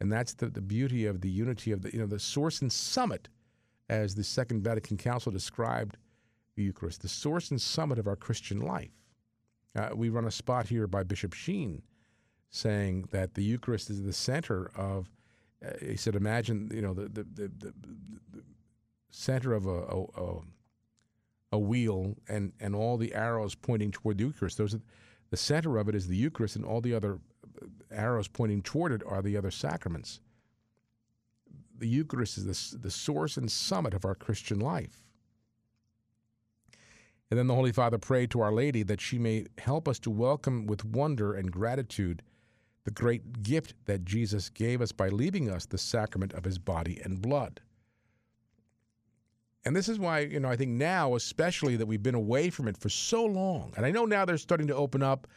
[0.00, 2.72] And that's the, the beauty of the unity of the, you know, the source and
[2.72, 3.28] summit,
[3.90, 5.98] as the Second Vatican Council described
[6.56, 8.96] the Eucharist, the source and summit of our Christian life.
[9.76, 11.82] Uh, we run a spot here by Bishop Sheen
[12.48, 15.10] saying that the Eucharist is the center of
[15.80, 17.74] he said, imagine you know the the, the, the,
[18.32, 18.42] the
[19.10, 20.38] center of a, a,
[21.52, 24.58] a wheel and and all the arrows pointing toward the Eucharist.
[24.58, 24.80] Those are,
[25.30, 27.18] the center of it is the Eucharist, and all the other
[27.62, 30.20] uh, arrows pointing toward it are the other sacraments.
[31.78, 35.04] The Eucharist is the, the source and summit of our Christian life.
[37.30, 40.10] And then the Holy Father prayed to Our Lady that she may help us to
[40.10, 42.22] welcome with wonder and gratitude
[42.84, 47.00] the great gift that Jesus gave us by leaving us the sacrament of his body
[47.04, 47.60] and blood.
[49.64, 52.66] And this is why, you know, I think now, especially that we've been away from
[52.66, 55.28] it for so long, and I know now they're starting to open up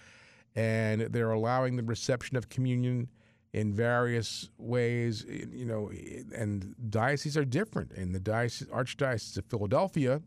[0.56, 3.10] and they're allowing the reception of communion
[3.54, 5.92] in various ways, you know,
[6.36, 7.92] and dioceses are different.
[7.94, 10.22] In the diocese, Archdiocese of Philadelphia,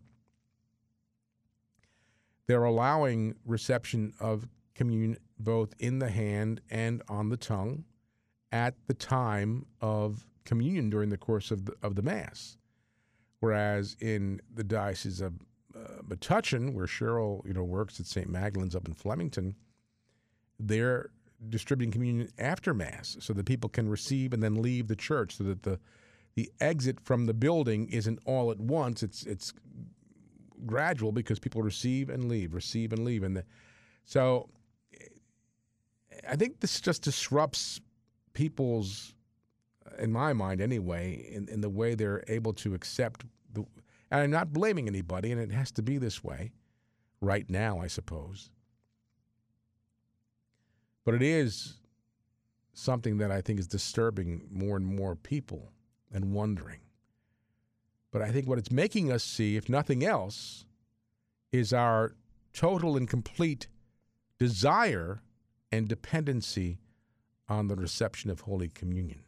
[2.47, 7.85] they're allowing reception of communion both in the hand and on the tongue
[8.53, 12.57] at the time of communion during the course of the, of the Mass.
[13.41, 15.35] Whereas in the Diocese of
[15.77, 18.29] uh, Metuchen, where Cheryl you know, works at St.
[18.29, 19.55] Magdalene's up in Flemington,
[20.59, 21.11] they're
[21.51, 25.45] distributing communion after Mass so that people can receive and then leave the church so
[25.45, 25.79] that the,
[26.35, 29.03] the exit from the building isn't all at once.
[29.03, 29.53] It's, it's
[30.67, 33.23] gradual because people receive and leave, receive and leave.
[33.23, 33.45] And the,
[34.05, 34.49] so
[36.29, 37.81] I think this just disrupts
[38.33, 39.15] people's,
[39.87, 43.65] uh, in my mind anyway, in, in the way they're able to accept the.
[44.11, 46.53] And I'm not blaming anybody, and it has to be this way
[47.21, 48.51] right now, I suppose.
[51.05, 51.75] But it is
[52.73, 55.73] something that I think is disturbing more and more people
[56.13, 56.81] and wondering.
[58.11, 60.65] But I think what it's making us see, if nothing else,
[61.53, 62.15] is our
[62.53, 63.69] total and complete
[64.39, 65.23] desire
[65.71, 66.79] and dependency
[67.49, 69.23] on the reception of Holy Communion,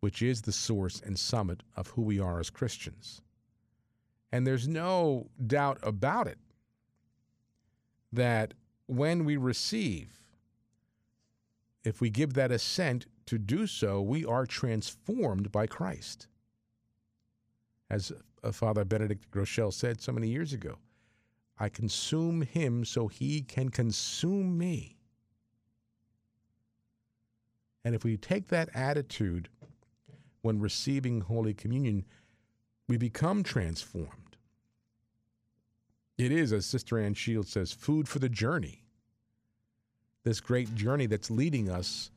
[0.00, 3.20] which is the source and summit of who we are as Christians.
[4.32, 6.38] And there's no doubt about it
[8.12, 8.54] that
[8.86, 10.20] when we receive,
[11.84, 16.26] if we give that assent to do so, we are transformed by Christ.
[17.88, 20.78] As uh, Father Benedict Groeschel said so many years ago,
[21.60, 24.96] I consume him so he can consume me.
[27.84, 29.50] And if we take that attitude
[30.40, 32.06] when receiving Holy Communion,
[32.88, 34.36] we become transformed.
[36.16, 38.82] It is, as Sister Ann Shields says, food for the journey.
[40.24, 42.10] This great journey that's leading us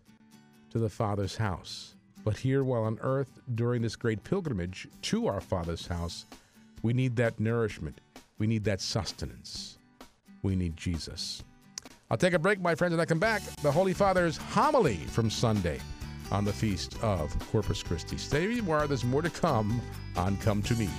[0.71, 1.95] to the Father's house.
[2.23, 6.25] But here, while on earth, during this great pilgrimage to our Father's house,
[6.82, 7.99] we need that nourishment
[8.43, 9.77] we need that sustenance.
[10.41, 11.45] We need Jesus.
[12.12, 13.41] I'll take a break, my friends, and I come back.
[13.62, 15.79] The Holy Father's homily from Sunday
[16.29, 18.17] on the feast of Corpus Christi.
[18.17, 19.82] Stay where there's more to come
[20.17, 20.89] on Come to Me.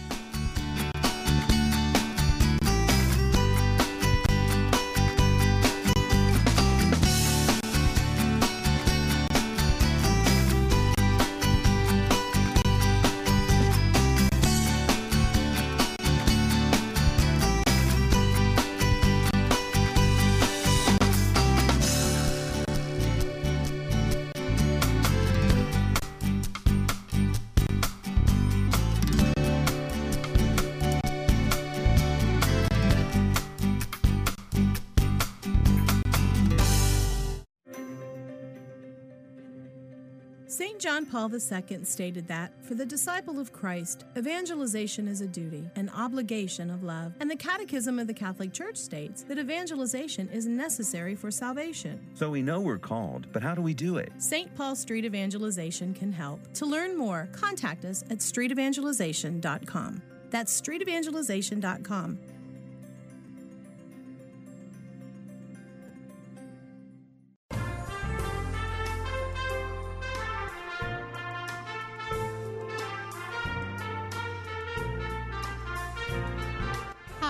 [40.55, 40.79] St.
[40.79, 45.91] John Paul II stated that, for the disciple of Christ, evangelization is a duty, an
[45.97, 47.13] obligation of love.
[47.19, 51.99] And the Catechism of the Catholic Church states that evangelization is necessary for salvation.
[52.15, 54.13] So we know we're called, but how do we do it?
[54.19, 54.55] St.
[54.55, 56.39] Paul Street Evangelization can help.
[56.55, 60.03] To learn more, contact us at streetevangelization.com.
[60.31, 62.19] That's streetevangelization.com.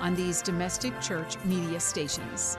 [0.00, 2.56] on these domestic church media stations.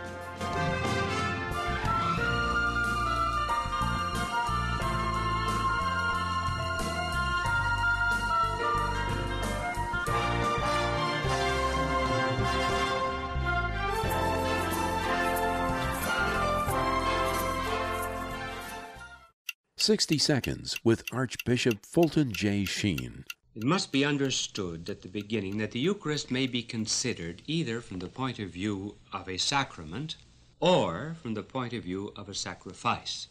[19.81, 22.65] 60 Seconds with Archbishop Fulton J.
[22.65, 23.25] Sheen.
[23.53, 27.99] It must be understood at the beginning that the Eucharist may be considered either from
[27.99, 30.15] the point of view of a sacrament
[30.61, 33.27] or from the point of view of a sacrifice.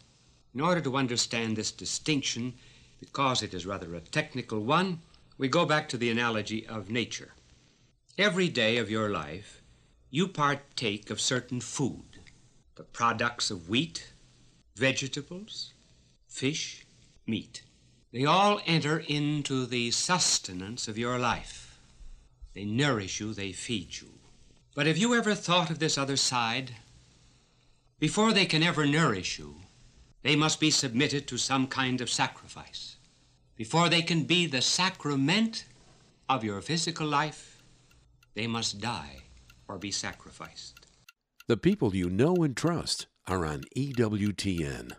[0.54, 2.52] In order to understand this distinction,
[2.98, 5.00] because it is rather a technical one,
[5.38, 7.32] we go back to the analogy of nature.
[8.18, 9.62] Every day of your life,
[10.10, 12.20] you partake of certain food,
[12.74, 14.12] the products of wheat,
[14.76, 15.72] vegetables,
[16.28, 16.84] fish,
[17.26, 17.62] meat.
[18.12, 21.78] They all enter into the sustenance of your life.
[22.54, 24.08] They nourish you, they feed you.
[24.74, 26.72] But have you ever thought of this other side?
[28.00, 29.56] Before they can ever nourish you,
[30.22, 32.96] they must be submitted to some kind of sacrifice.
[33.56, 35.64] Before they can be the sacrament
[36.28, 37.62] of your physical life,
[38.34, 39.22] they must die
[39.68, 40.86] or be sacrificed.
[41.46, 44.92] The people you know and trust are on EWTN.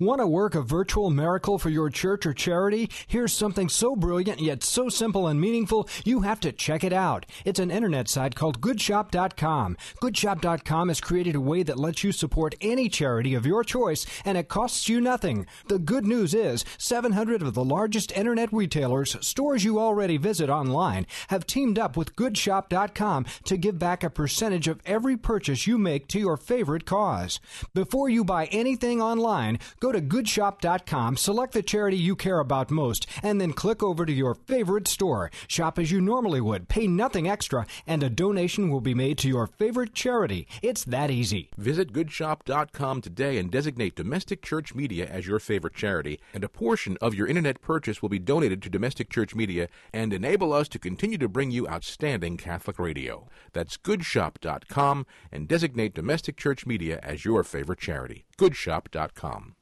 [0.00, 2.90] Want to work a virtual miracle for your church or charity?
[3.06, 7.26] Here's something so brilliant yet so simple and meaningful, you have to check it out.
[7.44, 9.76] It's an internet site called goodshop.com.
[10.02, 14.38] Goodshop.com has created a way that lets you support any charity of your choice and
[14.38, 15.46] it costs you nothing.
[15.68, 21.06] The good news is 700 of the largest internet retailers, stores you already visit online,
[21.28, 26.08] have teamed up with goodshop.com to give back a percentage of every purchase you make
[26.08, 27.38] to your favorite cause.
[27.74, 33.06] Before you buy anything online, go to goodshop.com, select the charity you care about most,
[33.22, 35.30] and then click over to your favorite store.
[35.46, 39.28] Shop as you normally would, pay nothing extra, and a donation will be made to
[39.28, 40.46] your favorite charity.
[40.62, 41.50] It's that easy.
[41.56, 46.96] Visit goodshop.com today and designate Domestic Church Media as your favorite charity, and a portion
[47.00, 50.78] of your internet purchase will be donated to Domestic Church Media and enable us to
[50.78, 53.28] continue to bring you outstanding Catholic radio.
[53.52, 58.24] That's goodshop.com and designate Domestic Church Media as your favorite charity.
[58.38, 59.54] goodshop.com.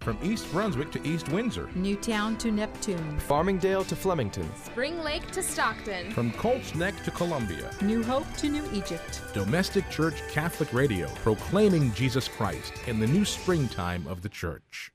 [0.00, 5.42] From East Brunswick to East Windsor, Newtown to Neptune, Farmingdale to Flemington, Spring Lake to
[5.42, 6.10] Stockton.
[6.12, 9.20] from Colts Neck to Columbia, New Hope to New Egypt.
[9.34, 14.92] Domestic Church Catholic Radio, proclaiming Jesus Christ in the new springtime of the church.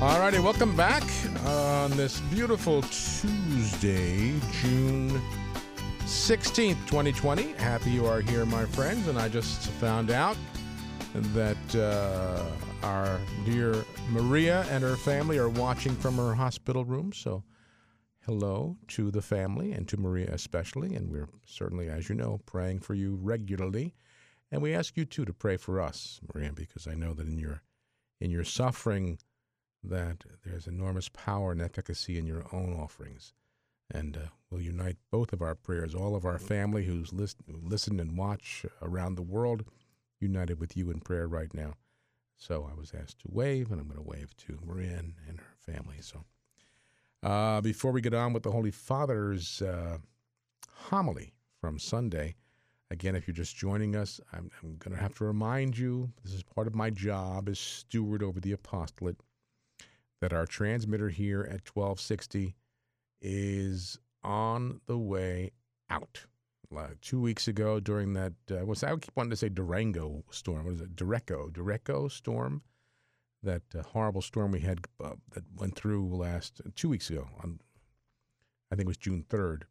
[0.00, 1.02] All righty, welcome back
[1.46, 5.20] on this beautiful Tuesday, June
[6.00, 7.52] 16th, 2020.
[7.52, 9.08] Happy you are here, my friends.
[9.08, 10.36] And I just found out
[11.14, 12.44] that uh,
[12.86, 17.12] our dear Maria and her family are watching from her hospital room.
[17.12, 17.44] So,
[18.26, 20.94] hello to the family and to Maria especially.
[20.94, 23.94] And we're certainly, as you know, praying for you regularly.
[24.52, 27.38] And we ask you too to pray for us, Maria, because I know that in
[27.38, 27.62] your
[28.20, 29.18] in your suffering,
[29.82, 33.32] that there's enormous power and efficacy in your own offerings.
[33.90, 34.20] And uh,
[34.50, 38.64] we'll unite both of our prayers, all of our family who's list, listen and watch
[38.80, 39.64] around the world,
[40.20, 41.74] united with you in prayer right now.
[42.36, 45.56] So I was asked to wave, and I'm going to wave to Maria and her
[45.72, 45.96] family.
[46.00, 46.24] So
[47.22, 49.98] uh, before we get on with the Holy Father's uh,
[50.72, 52.34] homily from Sunday,
[52.90, 56.32] again, if you're just joining us, I'm, I'm going to have to remind you this
[56.32, 59.18] is part of my job as steward over the apostolate
[60.20, 62.54] that our transmitter here at 1260
[63.20, 65.52] is on the way
[65.88, 66.26] out.
[66.70, 70.66] Like two weeks ago, during that, uh, I keep wanting to say Durango storm.
[70.66, 70.94] What is it?
[70.94, 72.62] derecho, derecho storm.
[73.42, 77.26] That uh, horrible storm we had uh, that went through last uh, two weeks ago
[77.42, 77.58] on,
[78.70, 79.64] I think it was June third.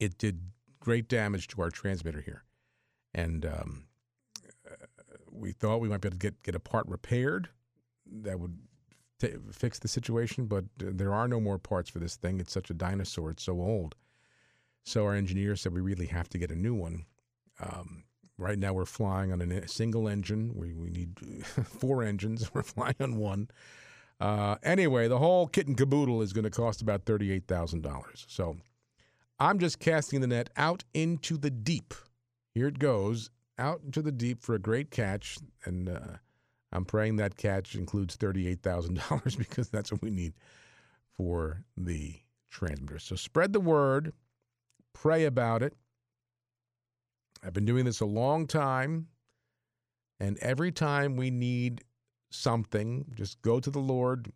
[0.00, 0.40] It did
[0.80, 2.44] great damage to our transmitter here,
[3.12, 3.84] and um,
[4.66, 4.86] uh,
[5.30, 7.50] we thought we might be able to get get a part repaired
[8.22, 8.58] that would
[9.28, 12.40] t- fix the situation, but there are no more parts for this thing.
[12.40, 13.94] It's such a dinosaur; it's so old.
[14.84, 17.06] So our engineer said we really have to get a new one.
[17.60, 18.04] Um,
[18.38, 20.52] right now, we're flying on a single engine.
[20.54, 22.50] We we need four engines.
[22.54, 23.48] We're flying on one.
[24.20, 28.26] Uh, anyway, the whole kit and caboodle is going to cost about thirty-eight thousand dollars.
[28.28, 28.56] So
[29.38, 31.94] I'm just casting the net out into the deep.
[32.54, 36.16] Here it goes out into the deep for a great catch, and uh,
[36.74, 40.34] I'm praying that catch includes $38,000 because that's what we need
[41.16, 42.16] for the
[42.50, 42.98] transmitter.
[42.98, 44.12] So spread the word,
[44.92, 45.74] pray about it.
[47.44, 49.08] I've been doing this a long time,
[50.18, 51.84] and every time we need
[52.30, 54.32] something, just go to the Lord.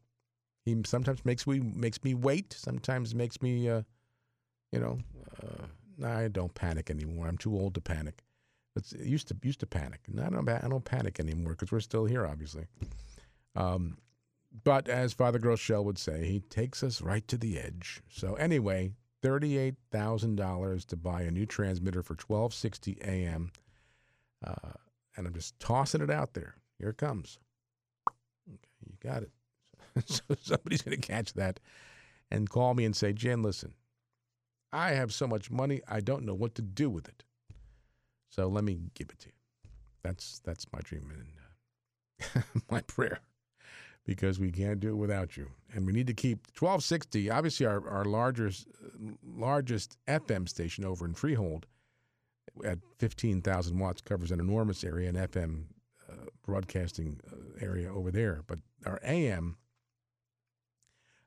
[0.64, 2.52] He sometimes makes me makes me wait.
[2.52, 3.82] Sometimes makes me, uh,
[4.72, 4.98] you know,
[5.42, 7.26] uh, I don't panic anymore.
[7.26, 8.22] I'm too old to panic.
[8.76, 10.00] It's, it used to used to panic.
[10.08, 12.66] No, I don't, I don't panic anymore because we're still here, obviously.
[13.56, 13.98] Um,
[14.64, 18.02] but as Father Groeschel would say, he takes us right to the edge.
[18.08, 18.92] So anyway,
[19.22, 23.50] thirty-eight thousand dollars to buy a new transmitter for twelve sixty AM,
[24.46, 24.72] uh,
[25.16, 26.54] and I'm just tossing it out there.
[26.78, 27.38] Here it comes.
[28.08, 29.30] Okay, you got it.
[30.06, 31.60] so somebody's going to catch that
[32.30, 33.74] and call me and say, Jen, listen,
[34.72, 37.24] I have so much money, I don't know what to do with it.
[38.30, 39.32] So let me give it to you.
[40.02, 43.20] That's that's my dream and uh, my prayer,
[44.04, 47.30] because we can't do it without you, and we need to keep 1260.
[47.30, 48.66] Obviously, our our largest
[49.24, 51.66] largest FM station over in Freehold
[52.64, 55.64] at 15,000 watts covers an enormous area, an FM
[56.10, 58.42] uh, broadcasting uh, area over there.
[58.46, 59.56] But our AM,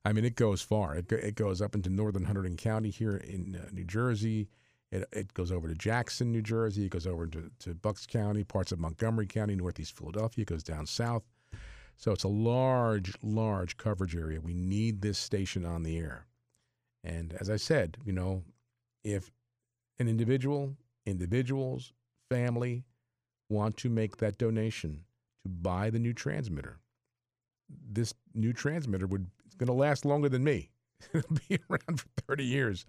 [0.04, 0.96] I mean, it goes far.
[0.96, 4.50] It, it goes up into northern Hunterdon County here in uh, New Jersey.
[4.92, 6.86] It, it goes over to Jackson, New Jersey.
[6.86, 10.44] It goes over to, to Bucks County, parts of Montgomery County, Northeast Philadelphia.
[10.44, 11.24] It goes down south.
[11.98, 14.42] So it's a large, large coverage area.
[14.42, 16.26] We need this station on the air.
[17.04, 18.44] And as I said, you know,
[19.04, 19.32] if
[20.00, 20.76] an individual,
[21.06, 21.94] individuals,
[22.30, 22.84] family
[23.50, 25.04] want to make that donation
[25.44, 26.80] to buy the new transmitter,
[27.92, 30.70] this new transmitter would it's going to last longer than me.
[31.14, 32.86] It'll be around for 30 years.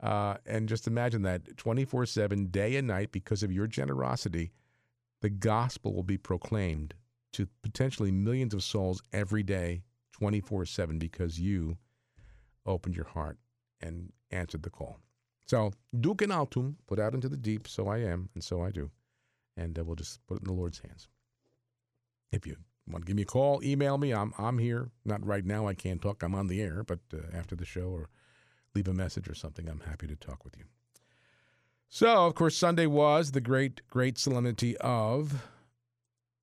[0.00, 4.52] Uh, and just imagine that 24 7, day and night, because of your generosity,
[5.20, 6.94] the gospel will be proclaimed
[7.32, 9.82] to potentially millions of souls every day,
[10.12, 11.76] 24 7, because you
[12.64, 13.38] opened your heart
[13.80, 15.00] and answered the call.
[15.46, 18.70] So, duc in altum, put out into the deep, so I am, and so I
[18.70, 18.90] do.
[19.56, 21.08] And uh, we'll just put it in the Lord's hands.
[22.30, 24.12] If you want to give me a call, email me.
[24.12, 24.90] I'm, I'm here.
[25.04, 26.22] Not right now, I can't talk.
[26.22, 28.10] I'm on the air, but uh, after the show or
[28.74, 30.64] leave a message or something, I'm happy to talk with you.
[31.88, 35.48] So, of course, Sunday was the great, great solemnity of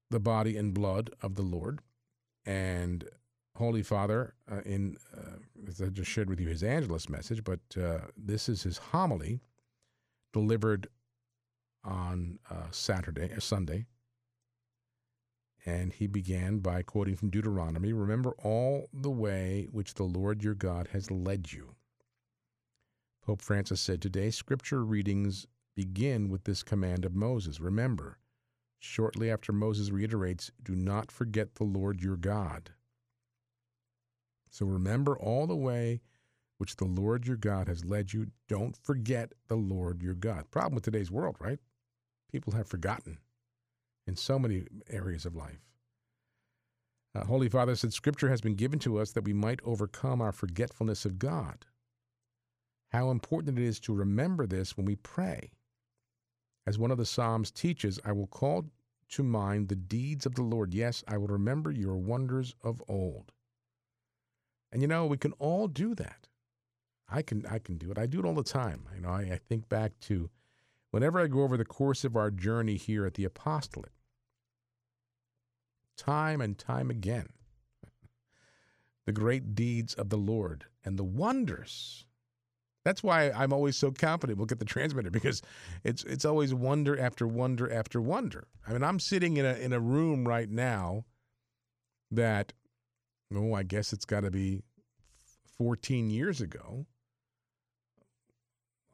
[0.09, 1.79] the body and blood of the Lord.
[2.45, 3.07] And
[3.55, 7.59] Holy Father, uh, in uh, as I just shared with you his Angelus message, but
[7.81, 9.39] uh, this is his homily
[10.33, 10.87] delivered
[11.83, 13.85] on uh, Saturday, uh, Sunday.
[15.65, 20.53] And he began by quoting from Deuteronomy Remember all the way which the Lord your
[20.53, 21.74] God has led you
[23.25, 27.59] Pope Francis said today scripture readings begin with this command of Moses.
[27.61, 28.19] Remember,
[28.79, 32.71] shortly after Moses reiterates, Do not forget the Lord your God.
[34.51, 36.01] So remember all the way
[36.59, 38.27] which the Lord your God has led you.
[38.49, 40.51] Don't forget the Lord your God.
[40.51, 41.59] Problem with today's world, right?
[42.31, 43.19] People have forgotten.
[44.07, 45.61] in so many areas of life.
[47.15, 50.33] Uh, Holy Father said, Scripture has been given to us that we might overcome our
[50.33, 51.65] forgetfulness of God.
[52.89, 55.51] How important it is to remember this when we pray.
[56.65, 58.65] As one of the Psalms teaches, I will call
[59.09, 60.73] to mind the deeds of the Lord.
[60.73, 63.31] Yes, I will remember your wonders of old.
[64.71, 66.27] And you know, we can all do that.
[67.07, 67.97] I can I can do it.
[67.97, 68.85] I do it all the time.
[68.95, 70.29] You know, I, I think back to
[70.91, 73.91] whenever I go over the course of our journey here at the apostolate
[75.97, 77.29] time and time again.
[79.05, 82.07] The great deeds of the Lord and the wonders.
[82.85, 85.41] That's why I'm always so confident we'll get the transmitter because
[85.83, 88.47] it's it's always wonder after wonder after wonder.
[88.67, 91.03] I mean, I'm sitting in a in a room right now
[92.11, 92.53] that
[93.35, 94.61] oh, I guess it's got to be
[95.57, 96.85] 14 years ago.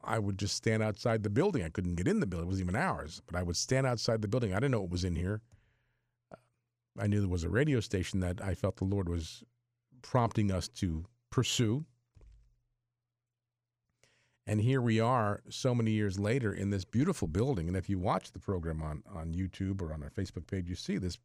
[0.03, 1.63] I would just stand outside the building.
[1.63, 2.47] I couldn't get in the building.
[2.47, 4.53] It wasn't even ours, but I would stand outside the building.
[4.53, 5.41] I didn't know what was in here.
[6.97, 9.43] I knew there was a radio station that I felt the Lord was
[10.01, 11.85] prompting us to pursue.
[14.51, 17.69] And here we are so many years later in this beautiful building.
[17.69, 20.75] And if you watch the program on, on YouTube or on our Facebook page, you
[20.75, 21.17] see this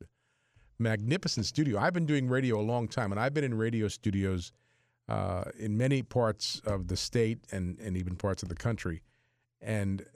[0.78, 1.80] magnificent studio.
[1.80, 4.52] I've been doing radio a long time, and I've been in radio studios
[5.08, 9.02] uh, in many parts of the state and, and even parts of the country.
[9.60, 10.06] And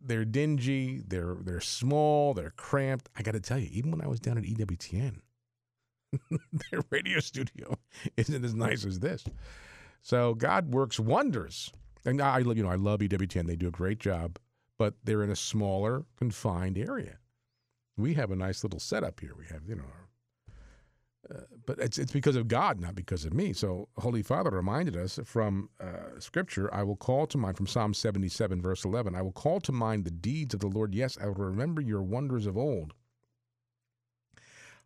[0.00, 3.08] they're dingy, they're they're small, they're cramped.
[3.16, 5.16] I got to tell you, even when I was down at EWTN,
[6.70, 7.76] their radio studio
[8.16, 9.24] isn't as nice as this.
[10.02, 11.72] So God works wonders,
[12.06, 13.46] and I you know I love EWTN.
[13.46, 14.38] They do a great job,
[14.78, 17.18] but they're in a smaller, confined area.
[17.96, 19.34] We have a nice little setup here.
[19.36, 19.84] We have you know
[21.28, 23.52] uh, but it's it's because of God, not because of me.
[23.52, 27.94] So Holy Father reminded us from uh, Scripture, I will call to mind from Psalm
[27.94, 30.94] 77, verse 11, I will call to mind the deeds of the Lord.
[30.94, 32.92] Yes, I will remember your wonders of old.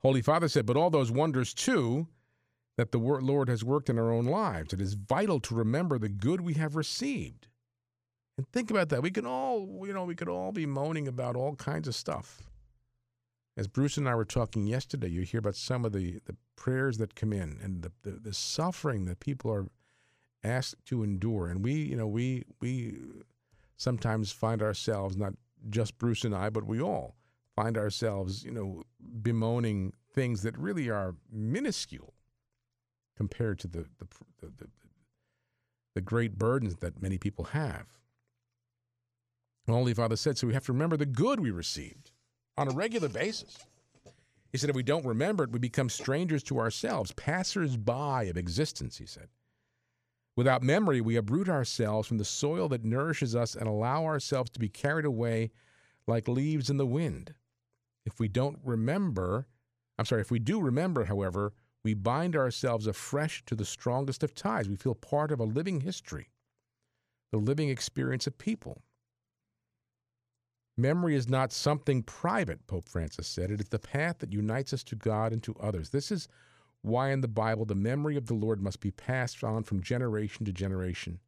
[0.01, 2.07] Holy Father said, but all those wonders too
[2.81, 4.73] that the Lord has worked in our own lives.
[4.73, 7.47] It is vital to remember the good we have received.
[8.37, 9.03] And think about that.
[9.03, 12.43] We can all, you know, we could all be moaning about all kinds of stuff
[13.61, 16.97] as Bruce and I were talking yesterday, you hear about some of the, the prayers
[16.97, 19.67] that come in and the, the, the suffering that people are
[20.43, 21.49] asked to endure.
[21.49, 22.97] And we, you know, we we
[23.77, 25.35] sometimes find ourselves, not
[25.69, 27.17] just Bruce and I, but we all
[27.55, 28.83] find ourselves, you know,
[29.21, 32.15] bemoaning things that really are minuscule
[33.21, 34.07] compared to the the,
[34.41, 34.67] the,
[35.95, 37.85] the, great burdens that many people have.
[39.69, 42.13] Holy Father said, so we have to remember the good we received
[42.57, 43.59] on a regular basis.
[44.51, 48.39] He said, if we don't remember it, we become strangers to ourselves, passers by of
[48.39, 49.29] existence, he said.
[50.35, 54.59] Without memory, we uproot ourselves from the soil that nourishes us and allow ourselves to
[54.59, 55.51] be carried away
[56.07, 57.35] like leaves in the wind.
[58.07, 59.47] If we don't remember,
[59.99, 61.53] I'm sorry, if we do remember, however,
[61.83, 64.69] we bind ourselves afresh to the strongest of ties.
[64.69, 66.29] We feel part of a living history,
[67.33, 68.83] the living experience of people.
[70.77, 73.51] Memory is not something private, Pope Francis said.
[73.51, 75.91] It is the path that unites us to God and to others.
[75.91, 76.29] This is
[76.83, 80.47] why in the Bible the memory of the Lord must be passed on from generation
[80.47, 81.21] to generation.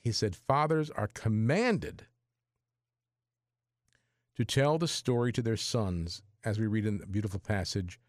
[0.00, 2.06] He said, Fathers are commanded
[4.36, 8.00] to tell the story to their sons, as we read in the beautiful passage,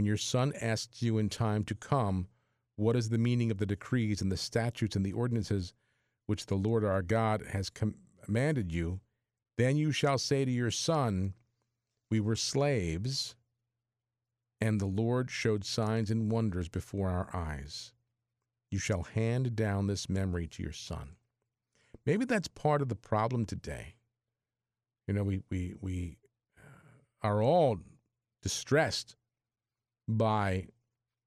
[0.00, 2.26] when your son asks you in time to come,
[2.76, 5.74] what is the meaning of the decrees and the statutes and the ordinances
[6.24, 9.00] which the Lord our God has commanded you?
[9.58, 11.34] Then you shall say to your son,
[12.10, 13.36] We were slaves,
[14.58, 17.92] and the Lord showed signs and wonders before our eyes.
[18.70, 21.16] You shall hand down this memory to your son.
[22.06, 23.96] Maybe that's part of the problem today.
[25.06, 26.16] You know, we, we, we
[26.56, 26.62] uh,
[27.20, 27.80] are all
[28.40, 29.16] distressed
[30.16, 30.66] by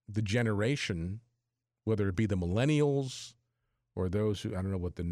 [0.07, 1.21] the generation,
[1.85, 3.33] whether it be the millennials,
[3.95, 5.03] or those who I don't know what the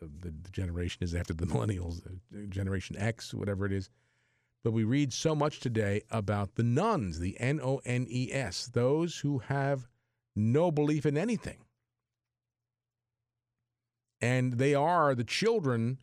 [0.00, 2.00] the, the generation is after the millennials,
[2.48, 3.90] Generation X, whatever it is.
[4.64, 8.66] But we read so much today about the nones, the N O N E S,
[8.66, 9.86] those who have
[10.34, 11.58] no belief in anything.
[14.20, 15.98] And they are the children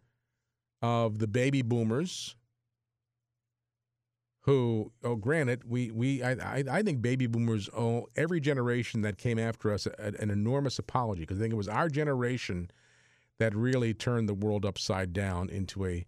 [0.82, 2.36] of the baby boomers
[4.44, 9.39] who, oh, granted, we, we I, I think baby boomers owe every generation that came
[9.39, 12.70] after us a, an enormous apology because I think it was our generation
[13.39, 16.06] that really turned the world upside down into a,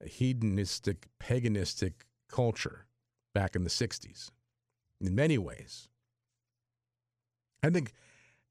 [0.00, 1.92] a hedonistic, paganistic
[2.28, 2.86] culture
[3.34, 4.30] back in the 60s
[5.00, 5.88] in many ways.
[7.64, 7.92] I think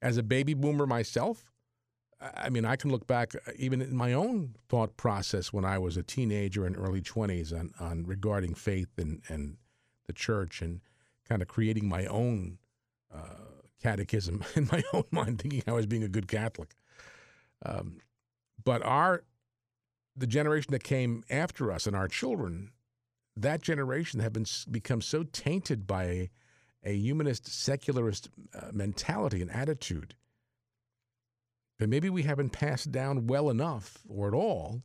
[0.01, 1.51] as a baby boomer myself,
[2.21, 5.79] I mean, I can look back uh, even in my own thought process when I
[5.79, 9.57] was a teenager and early 20s on, on regarding faith and, and
[10.05, 10.81] the church and
[11.27, 12.59] kind of creating my own
[13.13, 16.75] uh, catechism in my own mind, thinking I was being a good Catholic.
[17.65, 17.97] Um,
[18.63, 19.23] but our
[20.15, 22.71] the generation that came after us and our children,
[23.35, 26.29] that generation have been become so tainted by a,
[26.83, 30.15] a humanist secularist uh, mentality and attitude
[31.81, 34.83] that maybe we haven't passed down well enough or at all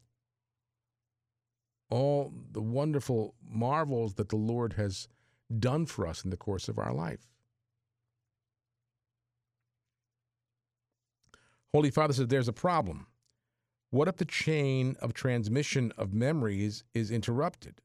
[1.90, 5.06] all the wonderful marvels that the Lord has
[5.58, 7.28] done for us in the course of our life.
[11.74, 13.06] Holy Father says there's a problem.
[13.90, 17.82] What if the chain of transmission of memories is interrupted?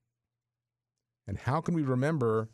[1.28, 2.48] And how can we remember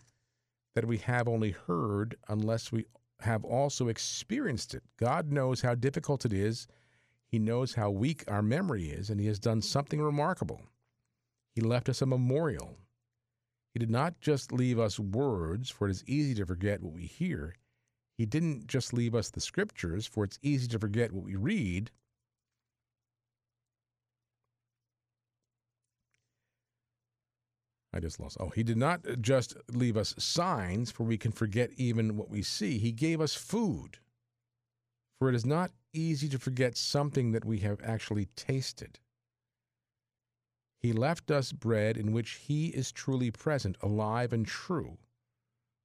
[0.74, 2.86] that we have only heard unless we
[3.22, 4.84] have also experienced it?
[4.98, 6.68] God knows how difficult it is.
[7.28, 10.62] He knows how weak our memory is, and He has done something remarkable.
[11.56, 12.78] He left us a memorial.
[13.74, 17.06] He did not just leave us words, for it is easy to forget what we
[17.06, 17.56] hear.
[18.18, 21.92] He didn't just leave us the scriptures, for it's easy to forget what we read.
[27.98, 28.38] I just lost.
[28.40, 32.44] Oh, he did not just leave us signs, for we can forget even what we
[32.44, 32.78] see.
[32.78, 33.98] He gave us food,
[35.18, 39.00] for it is not easy to forget something that we have actually tasted.
[40.80, 45.00] He left us bread in which He is truly present, alive and true,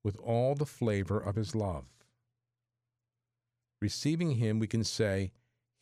[0.05, 1.87] with all the flavor of His love.
[3.81, 5.33] Receiving Him, we can say,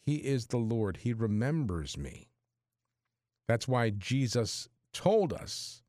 [0.00, 0.98] He is the Lord.
[0.98, 2.28] He remembers me.
[3.48, 5.82] That's why Jesus told us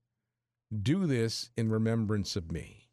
[0.72, 2.88] do this in remembrance of me.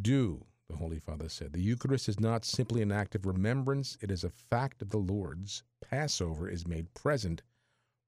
[0.00, 1.52] Do, the Holy Father said.
[1.52, 4.98] The Eucharist is not simply an act of remembrance, it is a fact of the
[4.98, 5.62] Lord's.
[5.82, 7.42] Passover is made present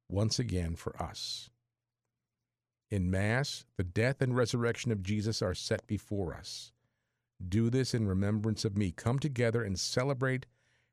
[0.09, 1.51] once again for us.
[2.91, 6.73] In Mass, the death and resurrection of Jesus are set before us.
[7.47, 8.93] Do this in remembrance of me.
[8.93, 10.47] Come together and celebrate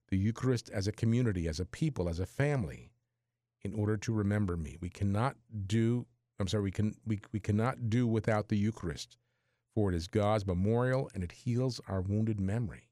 [0.09, 2.91] the Eucharist as a community, as a people, as a family,
[3.61, 4.77] in order to remember me.
[4.81, 6.07] We cannot do
[6.41, 9.17] I'm sorry, we can we, we cannot do without the Eucharist,
[9.73, 12.89] for it is God's memorial and it heals our wounded memory.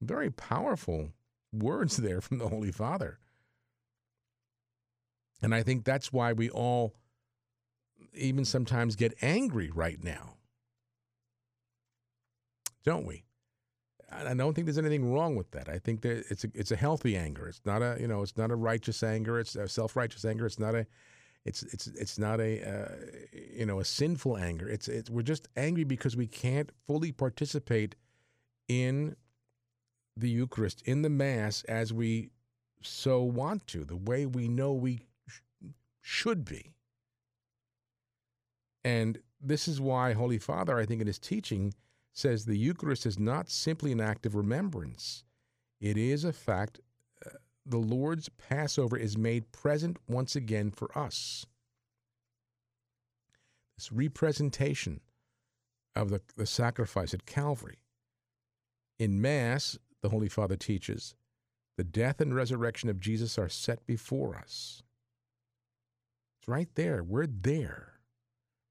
[0.00, 1.10] Very powerful
[1.52, 3.18] words there from the Holy Father.
[5.40, 6.94] And I think that's why we all
[8.14, 10.34] even sometimes get angry right now.
[12.84, 13.24] Don't we?
[14.10, 15.68] I don't think there's anything wrong with that.
[15.68, 17.46] I think that it's a, it's a healthy anger.
[17.46, 19.38] It's not a you know it's not a righteous anger.
[19.38, 20.46] It's a self righteous anger.
[20.46, 20.86] It's not a
[21.44, 22.94] it's it's it's not a uh,
[23.32, 24.68] you know a sinful anger.
[24.68, 27.94] It's it's we're just angry because we can't fully participate
[28.68, 29.16] in
[30.16, 32.30] the Eucharist in the Mass as we
[32.82, 35.40] so want to, the way we know we sh-
[36.00, 36.74] should be.
[38.84, 41.74] And this is why Holy Father, I think, in his teaching,
[42.12, 45.24] says the Eucharist is not simply an act of remembrance.
[45.80, 46.80] It is a fact
[47.70, 51.46] the Lord's Passover is made present once again for us.
[53.76, 55.00] This representation
[55.94, 57.78] of the, the sacrifice at Calvary.
[58.98, 61.14] In Mass, the Holy Father teaches,
[61.76, 64.82] the death and resurrection of Jesus are set before us.
[66.40, 67.04] It's right there.
[67.04, 68.00] We're there.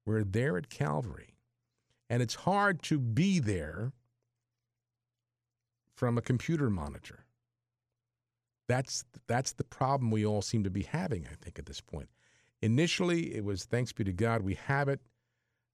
[0.04, 1.36] We're there at Calvary.
[2.10, 3.92] And it's hard to be there
[5.94, 7.24] from a computer monitor.
[8.68, 11.26] That's that's the problem we all seem to be having.
[11.26, 12.08] I think at this point.
[12.60, 15.00] Initially, it was thanks be to God we have it,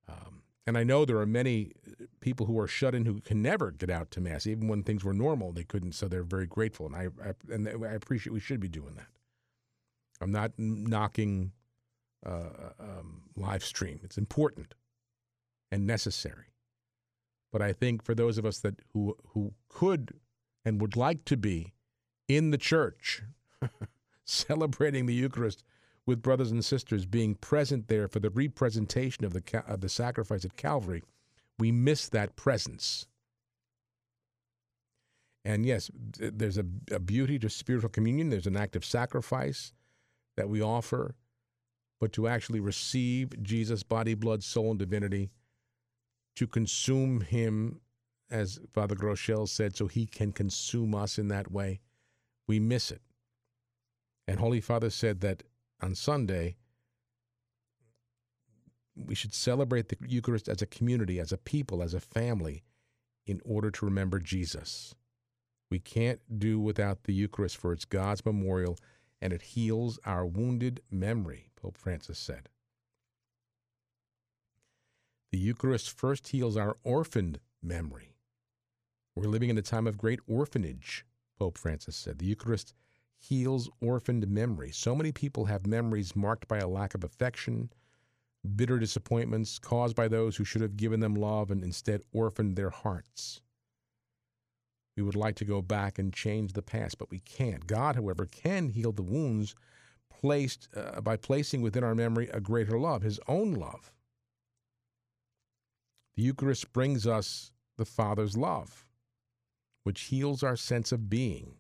[0.09, 3.43] um, and I know there are many uh, people who are shut in who can
[3.43, 5.53] never get out to mass, even when things were normal.
[5.53, 8.33] They couldn't, so they're very grateful, and I, I and I appreciate.
[8.33, 9.09] We should be doing that.
[10.21, 11.53] I'm not knocking
[12.25, 14.01] uh, um, live stream.
[14.03, 14.75] It's important
[15.71, 16.53] and necessary.
[17.53, 20.15] But I think for those of us that who who could
[20.65, 21.74] and would like to be
[22.29, 23.23] in the church,
[24.25, 25.63] celebrating the Eucharist
[26.07, 30.45] with brothers and sisters, being present there for the representation of the, of the sacrifice
[30.45, 31.03] at Calvary,
[31.59, 33.07] we miss that presence.
[35.45, 38.31] And yes, there's a, a beauty to spiritual communion.
[38.31, 39.73] There's an act of sacrifice
[40.37, 41.15] that we offer,
[42.01, 45.31] but to actually receive Jesus' body, blood, soul, and divinity,
[46.37, 47.81] to consume him,
[48.31, 51.81] as Father Groeschel said, so he can consume us in that way
[52.47, 53.03] we miss it.
[54.27, 55.43] And Holy Father said that
[55.81, 56.57] on Sunday,
[58.97, 62.63] we should celebrate the Eucharist as a community, as a people, as a family,
[63.27, 64.95] in order to remember Jesus.
[65.71, 68.79] We can't do without the Eucharist, for it's God's memorial
[69.21, 72.49] and it heals our wounded memory, Pope Francis said.
[75.33, 78.17] The Eucharist first heals our orphaned memory.
[79.17, 81.05] We're living in a time of great orphanage,
[81.39, 82.19] Pope Francis said.
[82.19, 82.75] The Eucharist
[83.17, 84.71] heals orphaned memory.
[84.71, 87.71] So many people have memories marked by a lack of affection,
[88.57, 92.71] bitter disappointments caused by those who should have given them love and instead orphaned their
[92.71, 93.41] hearts.
[94.97, 97.67] We would like to go back and change the past, but we can't.
[97.67, 99.55] God, however, can heal the wounds
[100.09, 103.93] placed uh, by placing within our memory a greater love, His own love.
[106.15, 108.84] The Eucharist brings us the Father's love,
[109.85, 111.55] which heals our sense of being.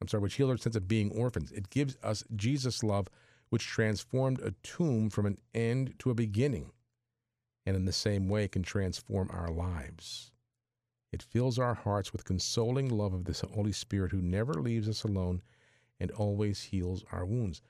[0.00, 1.52] I'm sorry, which heals our sense of being orphans.
[1.52, 3.08] It gives us Jesus' love,
[3.50, 6.72] which transformed a tomb from an end to a beginning,
[7.66, 10.32] and in the same way can transform our lives.
[11.12, 15.04] It fills our hearts with consoling love of this Holy Spirit who never leaves us
[15.04, 15.42] alone
[16.00, 17.60] and always heals our wounds.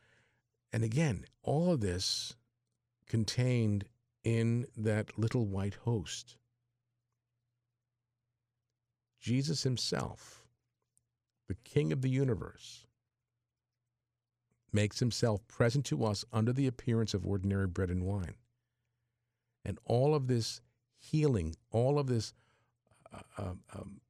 [0.73, 2.37] And again, all of this
[3.07, 3.85] contained
[4.25, 6.37] in that little white host.
[9.23, 10.45] Jesus himself,
[11.49, 12.87] the King of the universe,
[14.73, 18.35] makes himself present to us under the appearance of ordinary bread and wine.
[19.65, 20.61] And all of this
[20.99, 22.35] healing, all of this
[23.39, 24.01] um, um,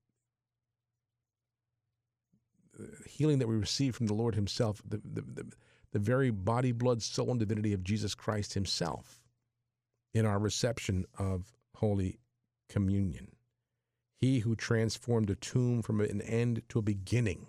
[3.07, 5.53] healing that we receive from the Lord Himself, the, the, the,
[5.93, 9.21] the very body, blood, soul, and divinity of Jesus Christ Himself
[10.15, 12.19] in our reception of Holy
[12.69, 13.29] Communion.
[14.23, 17.49] He who transformed a tomb from an end to a beginning.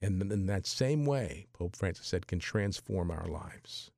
[0.00, 3.92] And in that same way, Pope Francis said, can transform our lives.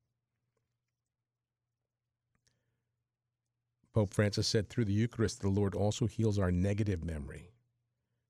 [3.91, 7.49] Pope Francis said, through the Eucharist, the Lord also heals our negative memory.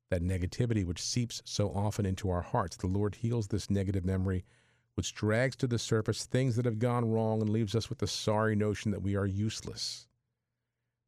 [0.09, 4.45] That negativity which seeps so often into our hearts, the Lord heals this negative memory,
[4.93, 8.07] which drags to the surface things that have gone wrong and leaves us with the
[8.07, 10.07] sorry notion that we are useless,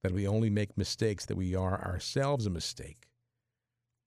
[0.04, 3.08] that we only make mistakes, that we are ourselves a mistake.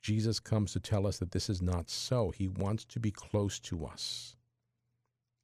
[0.02, 2.30] Jesus comes to tell us that this is not so.
[2.30, 4.36] He wants to be close to us.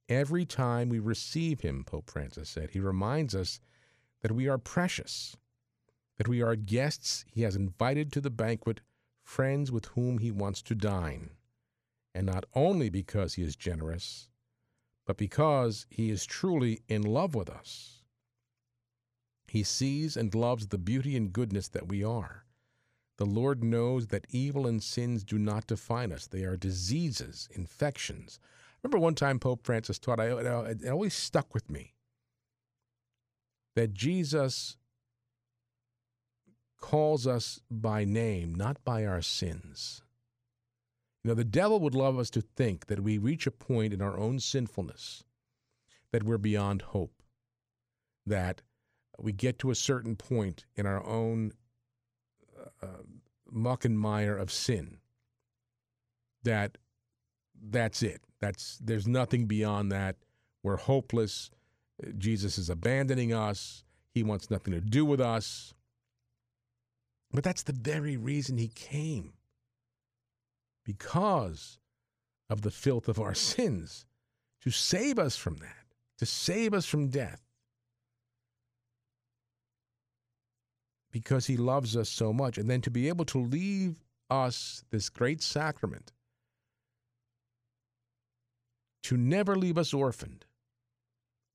[0.09, 3.61] Every time we receive Him, Pope Francis said, He reminds us
[4.22, 5.36] that we are precious,
[6.16, 8.80] that we are guests he has invited to the banquet,
[9.22, 11.30] friends with whom he wants to dine,
[12.14, 14.28] and not only because he is generous,
[15.07, 17.95] but because he is truly in love with us.
[19.49, 22.44] He sees and loves the beauty and goodness that we are.
[23.18, 26.26] The Lord knows that evil and sins do not define us.
[26.26, 28.38] They are diseases, infections.
[28.42, 31.94] I remember one time Pope Francis taught, I, it always stuck with me
[33.74, 34.76] that Jesus
[36.78, 40.03] calls us by name, not by our sins.
[41.24, 44.03] You know, the devil would love us to think that we reach a point in
[44.03, 45.24] our own sinfulness
[46.12, 47.22] that we're beyond hope,
[48.24, 48.62] that
[49.18, 51.52] we get to a certain point in our own
[52.82, 53.02] uh,
[53.50, 54.98] muck and mire of sin,
[56.42, 56.78] that
[57.60, 58.20] that's it.
[58.40, 60.16] That's there's nothing beyond that.
[60.62, 61.50] We're hopeless.
[62.18, 63.84] Jesus is abandoning us.
[64.12, 65.74] He wants nothing to do with us.
[67.32, 69.32] But that's the very reason he came.
[70.84, 71.78] Because
[72.48, 74.06] of the filth of our sins,
[74.62, 75.86] to save us from that,
[76.18, 77.45] to save us from death.
[81.16, 82.58] Because he loves us so much.
[82.58, 86.12] And then to be able to leave us this great sacrament,
[89.04, 90.44] to never leave us orphaned,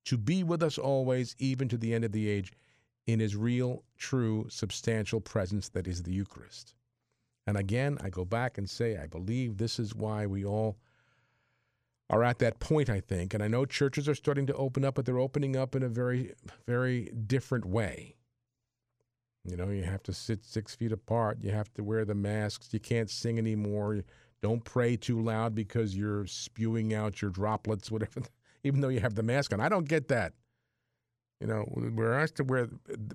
[0.06, 2.52] to be with us always, even to the end of the age,
[3.06, 6.74] in his real, true, substantial presence that is the Eucharist.
[7.46, 10.80] And again, I go back and say, I believe this is why we all
[12.10, 13.36] are at that point, I think.
[13.36, 15.88] And I know churches are starting to open up, but they're opening up in a
[15.88, 16.34] very,
[16.66, 18.16] very different way.
[19.44, 21.40] You know, you have to sit six feet apart.
[21.42, 22.70] You have to wear the masks.
[22.72, 24.02] You can't sing anymore.
[24.42, 28.22] Don't pray too loud because you're spewing out your droplets, whatever
[28.64, 29.60] even though you have the mask on.
[29.60, 30.34] I don't get that.
[31.40, 32.68] You know, we're asked to wear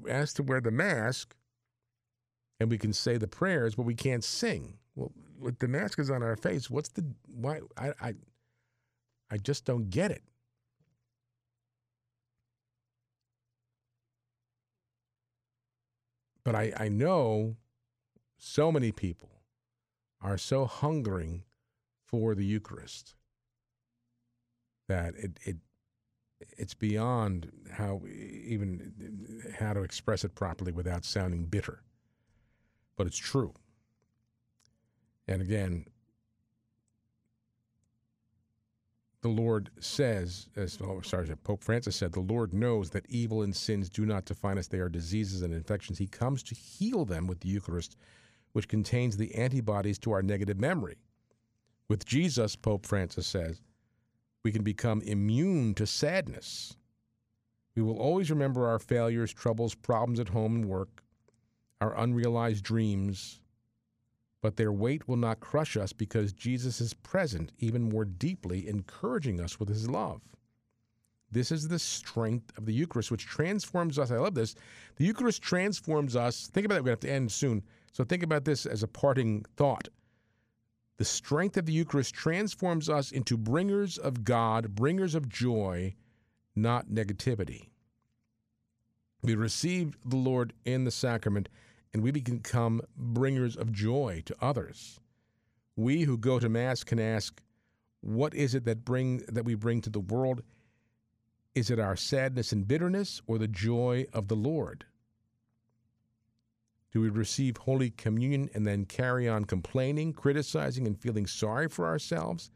[0.08, 1.36] asked to wear the mask,
[2.58, 4.78] and we can say the prayers, but we can't sing.
[4.96, 7.60] Well, with the mask is on our face, what's the why?
[7.76, 8.14] I I,
[9.30, 10.22] I just don't get it.
[16.46, 17.56] But I, I know
[18.38, 19.30] so many people
[20.22, 21.42] are so hungering
[22.04, 23.16] for the Eucharist
[24.86, 25.56] that it, it
[26.56, 28.92] it's beyond how even
[29.58, 31.82] how to express it properly without sounding bitter.
[32.96, 33.54] but it's true.
[35.28, 35.86] And again,
[39.26, 43.54] the Lord says, as oh, sorry, Pope Francis said, the Lord knows that evil and
[43.54, 45.98] sins do not define us; they are diseases and infections.
[45.98, 47.96] He comes to heal them with the Eucharist,
[48.52, 50.98] which contains the antibodies to our negative memory.
[51.88, 53.60] With Jesus, Pope Francis says,
[54.44, 56.76] we can become immune to sadness.
[57.74, 61.02] We will always remember our failures, troubles, problems at home and work,
[61.80, 63.40] our unrealized dreams,
[64.42, 69.40] but their weight will not crush us because Jesus is present even more deeply, encouraging
[69.40, 70.20] us with his love.
[71.30, 74.10] This is the strength of the Eucharist, which transforms us.
[74.10, 74.54] I love this.
[74.96, 76.48] The Eucharist transforms us.
[76.48, 76.82] Think about it.
[76.82, 77.62] We're going to have to end soon.
[77.92, 79.88] So think about this as a parting thought.
[80.98, 85.94] The strength of the Eucharist transforms us into bringers of God, bringers of joy,
[86.54, 87.68] not negativity.
[89.22, 91.48] We receive the Lord in the sacrament
[91.96, 95.00] and we become bringers of joy to others.
[95.76, 97.40] We who go to Mass can ask,
[98.02, 100.42] what is it that bring that we bring to the world?
[101.54, 104.84] Is it our sadness and bitterness or the joy of the Lord?
[106.92, 111.86] Do we receive Holy Communion and then carry on complaining, criticizing, and feeling sorry for
[111.86, 112.50] ourselves?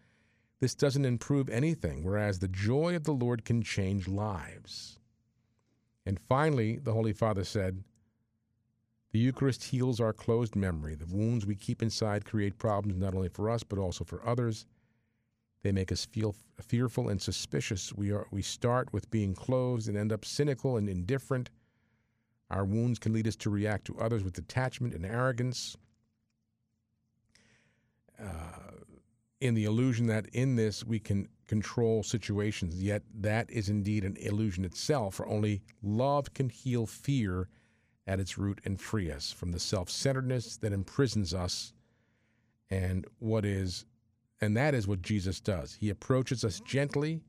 [0.60, 4.98] This doesn't improve anything, whereas the joy of the Lord can change lives.
[6.04, 7.84] And finally, the Holy Father said,
[9.12, 10.94] The Eucharist heals our closed memory.
[10.94, 14.66] The wounds we keep inside create problems not only for us, but also for others.
[15.62, 17.92] They make us feel fearful and suspicious.
[17.92, 21.50] We, are, we start with being closed and end up cynical and indifferent.
[22.50, 25.76] Our wounds can lead us to react to others with detachment and arrogance.
[28.18, 28.72] Uh,
[29.40, 34.16] in the illusion that in this we can control situations, yet that is indeed an
[34.18, 37.48] illusion itself, for only love can heal fear
[38.06, 41.72] at its root and free us from the self centeredness that imprisons us
[42.70, 43.84] and what is
[44.40, 45.74] and that is what Jesus does.
[45.74, 47.20] He approaches us gently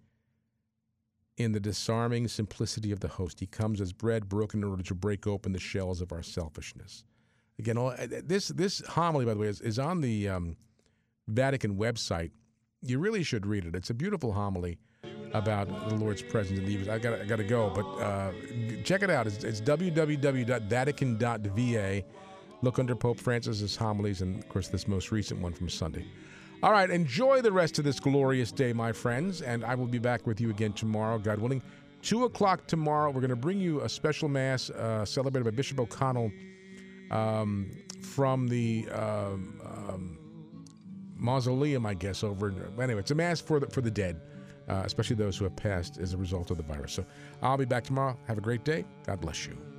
[1.38, 3.40] in the disarming simplicity of the host.
[3.40, 7.04] He comes as bread broken in order to break open the shells of our selfishness.
[7.60, 7.94] Again, all,
[8.24, 10.56] this this homily, by the way, is, is on the um,
[11.28, 12.32] Vatican website.
[12.82, 13.76] You really should read it.
[13.76, 14.80] It's a beautiful homily
[15.34, 16.92] about the Lord's presence in the Eucharist.
[16.92, 18.32] I got I got to go, but uh,
[18.84, 19.28] check it out.
[19.28, 22.04] It's, it's www.vatican.va.
[22.64, 26.06] Look under Pope Francis's homilies, and of course, this most recent one from Sunday.
[26.64, 29.98] All right, enjoy the rest of this glorious day, my friends, and I will be
[29.98, 31.64] back with you again tomorrow, God willing.
[32.04, 35.80] Two o'clock tomorrow, we're going to bring you a special mass uh, celebrated by Bishop
[35.80, 36.32] O'Connell
[37.10, 37.72] um,
[38.02, 40.20] from the um, um,
[41.16, 42.24] mausoleum, I guess.
[42.24, 44.20] Over anyway, it's a mass for the for the dead,
[44.72, 46.94] uh, especially those who have passed as a result of the virus.
[46.94, 47.06] So
[47.42, 48.18] I'll be back tomorrow.
[48.28, 48.86] Have a great day.
[49.06, 49.71] God bless you.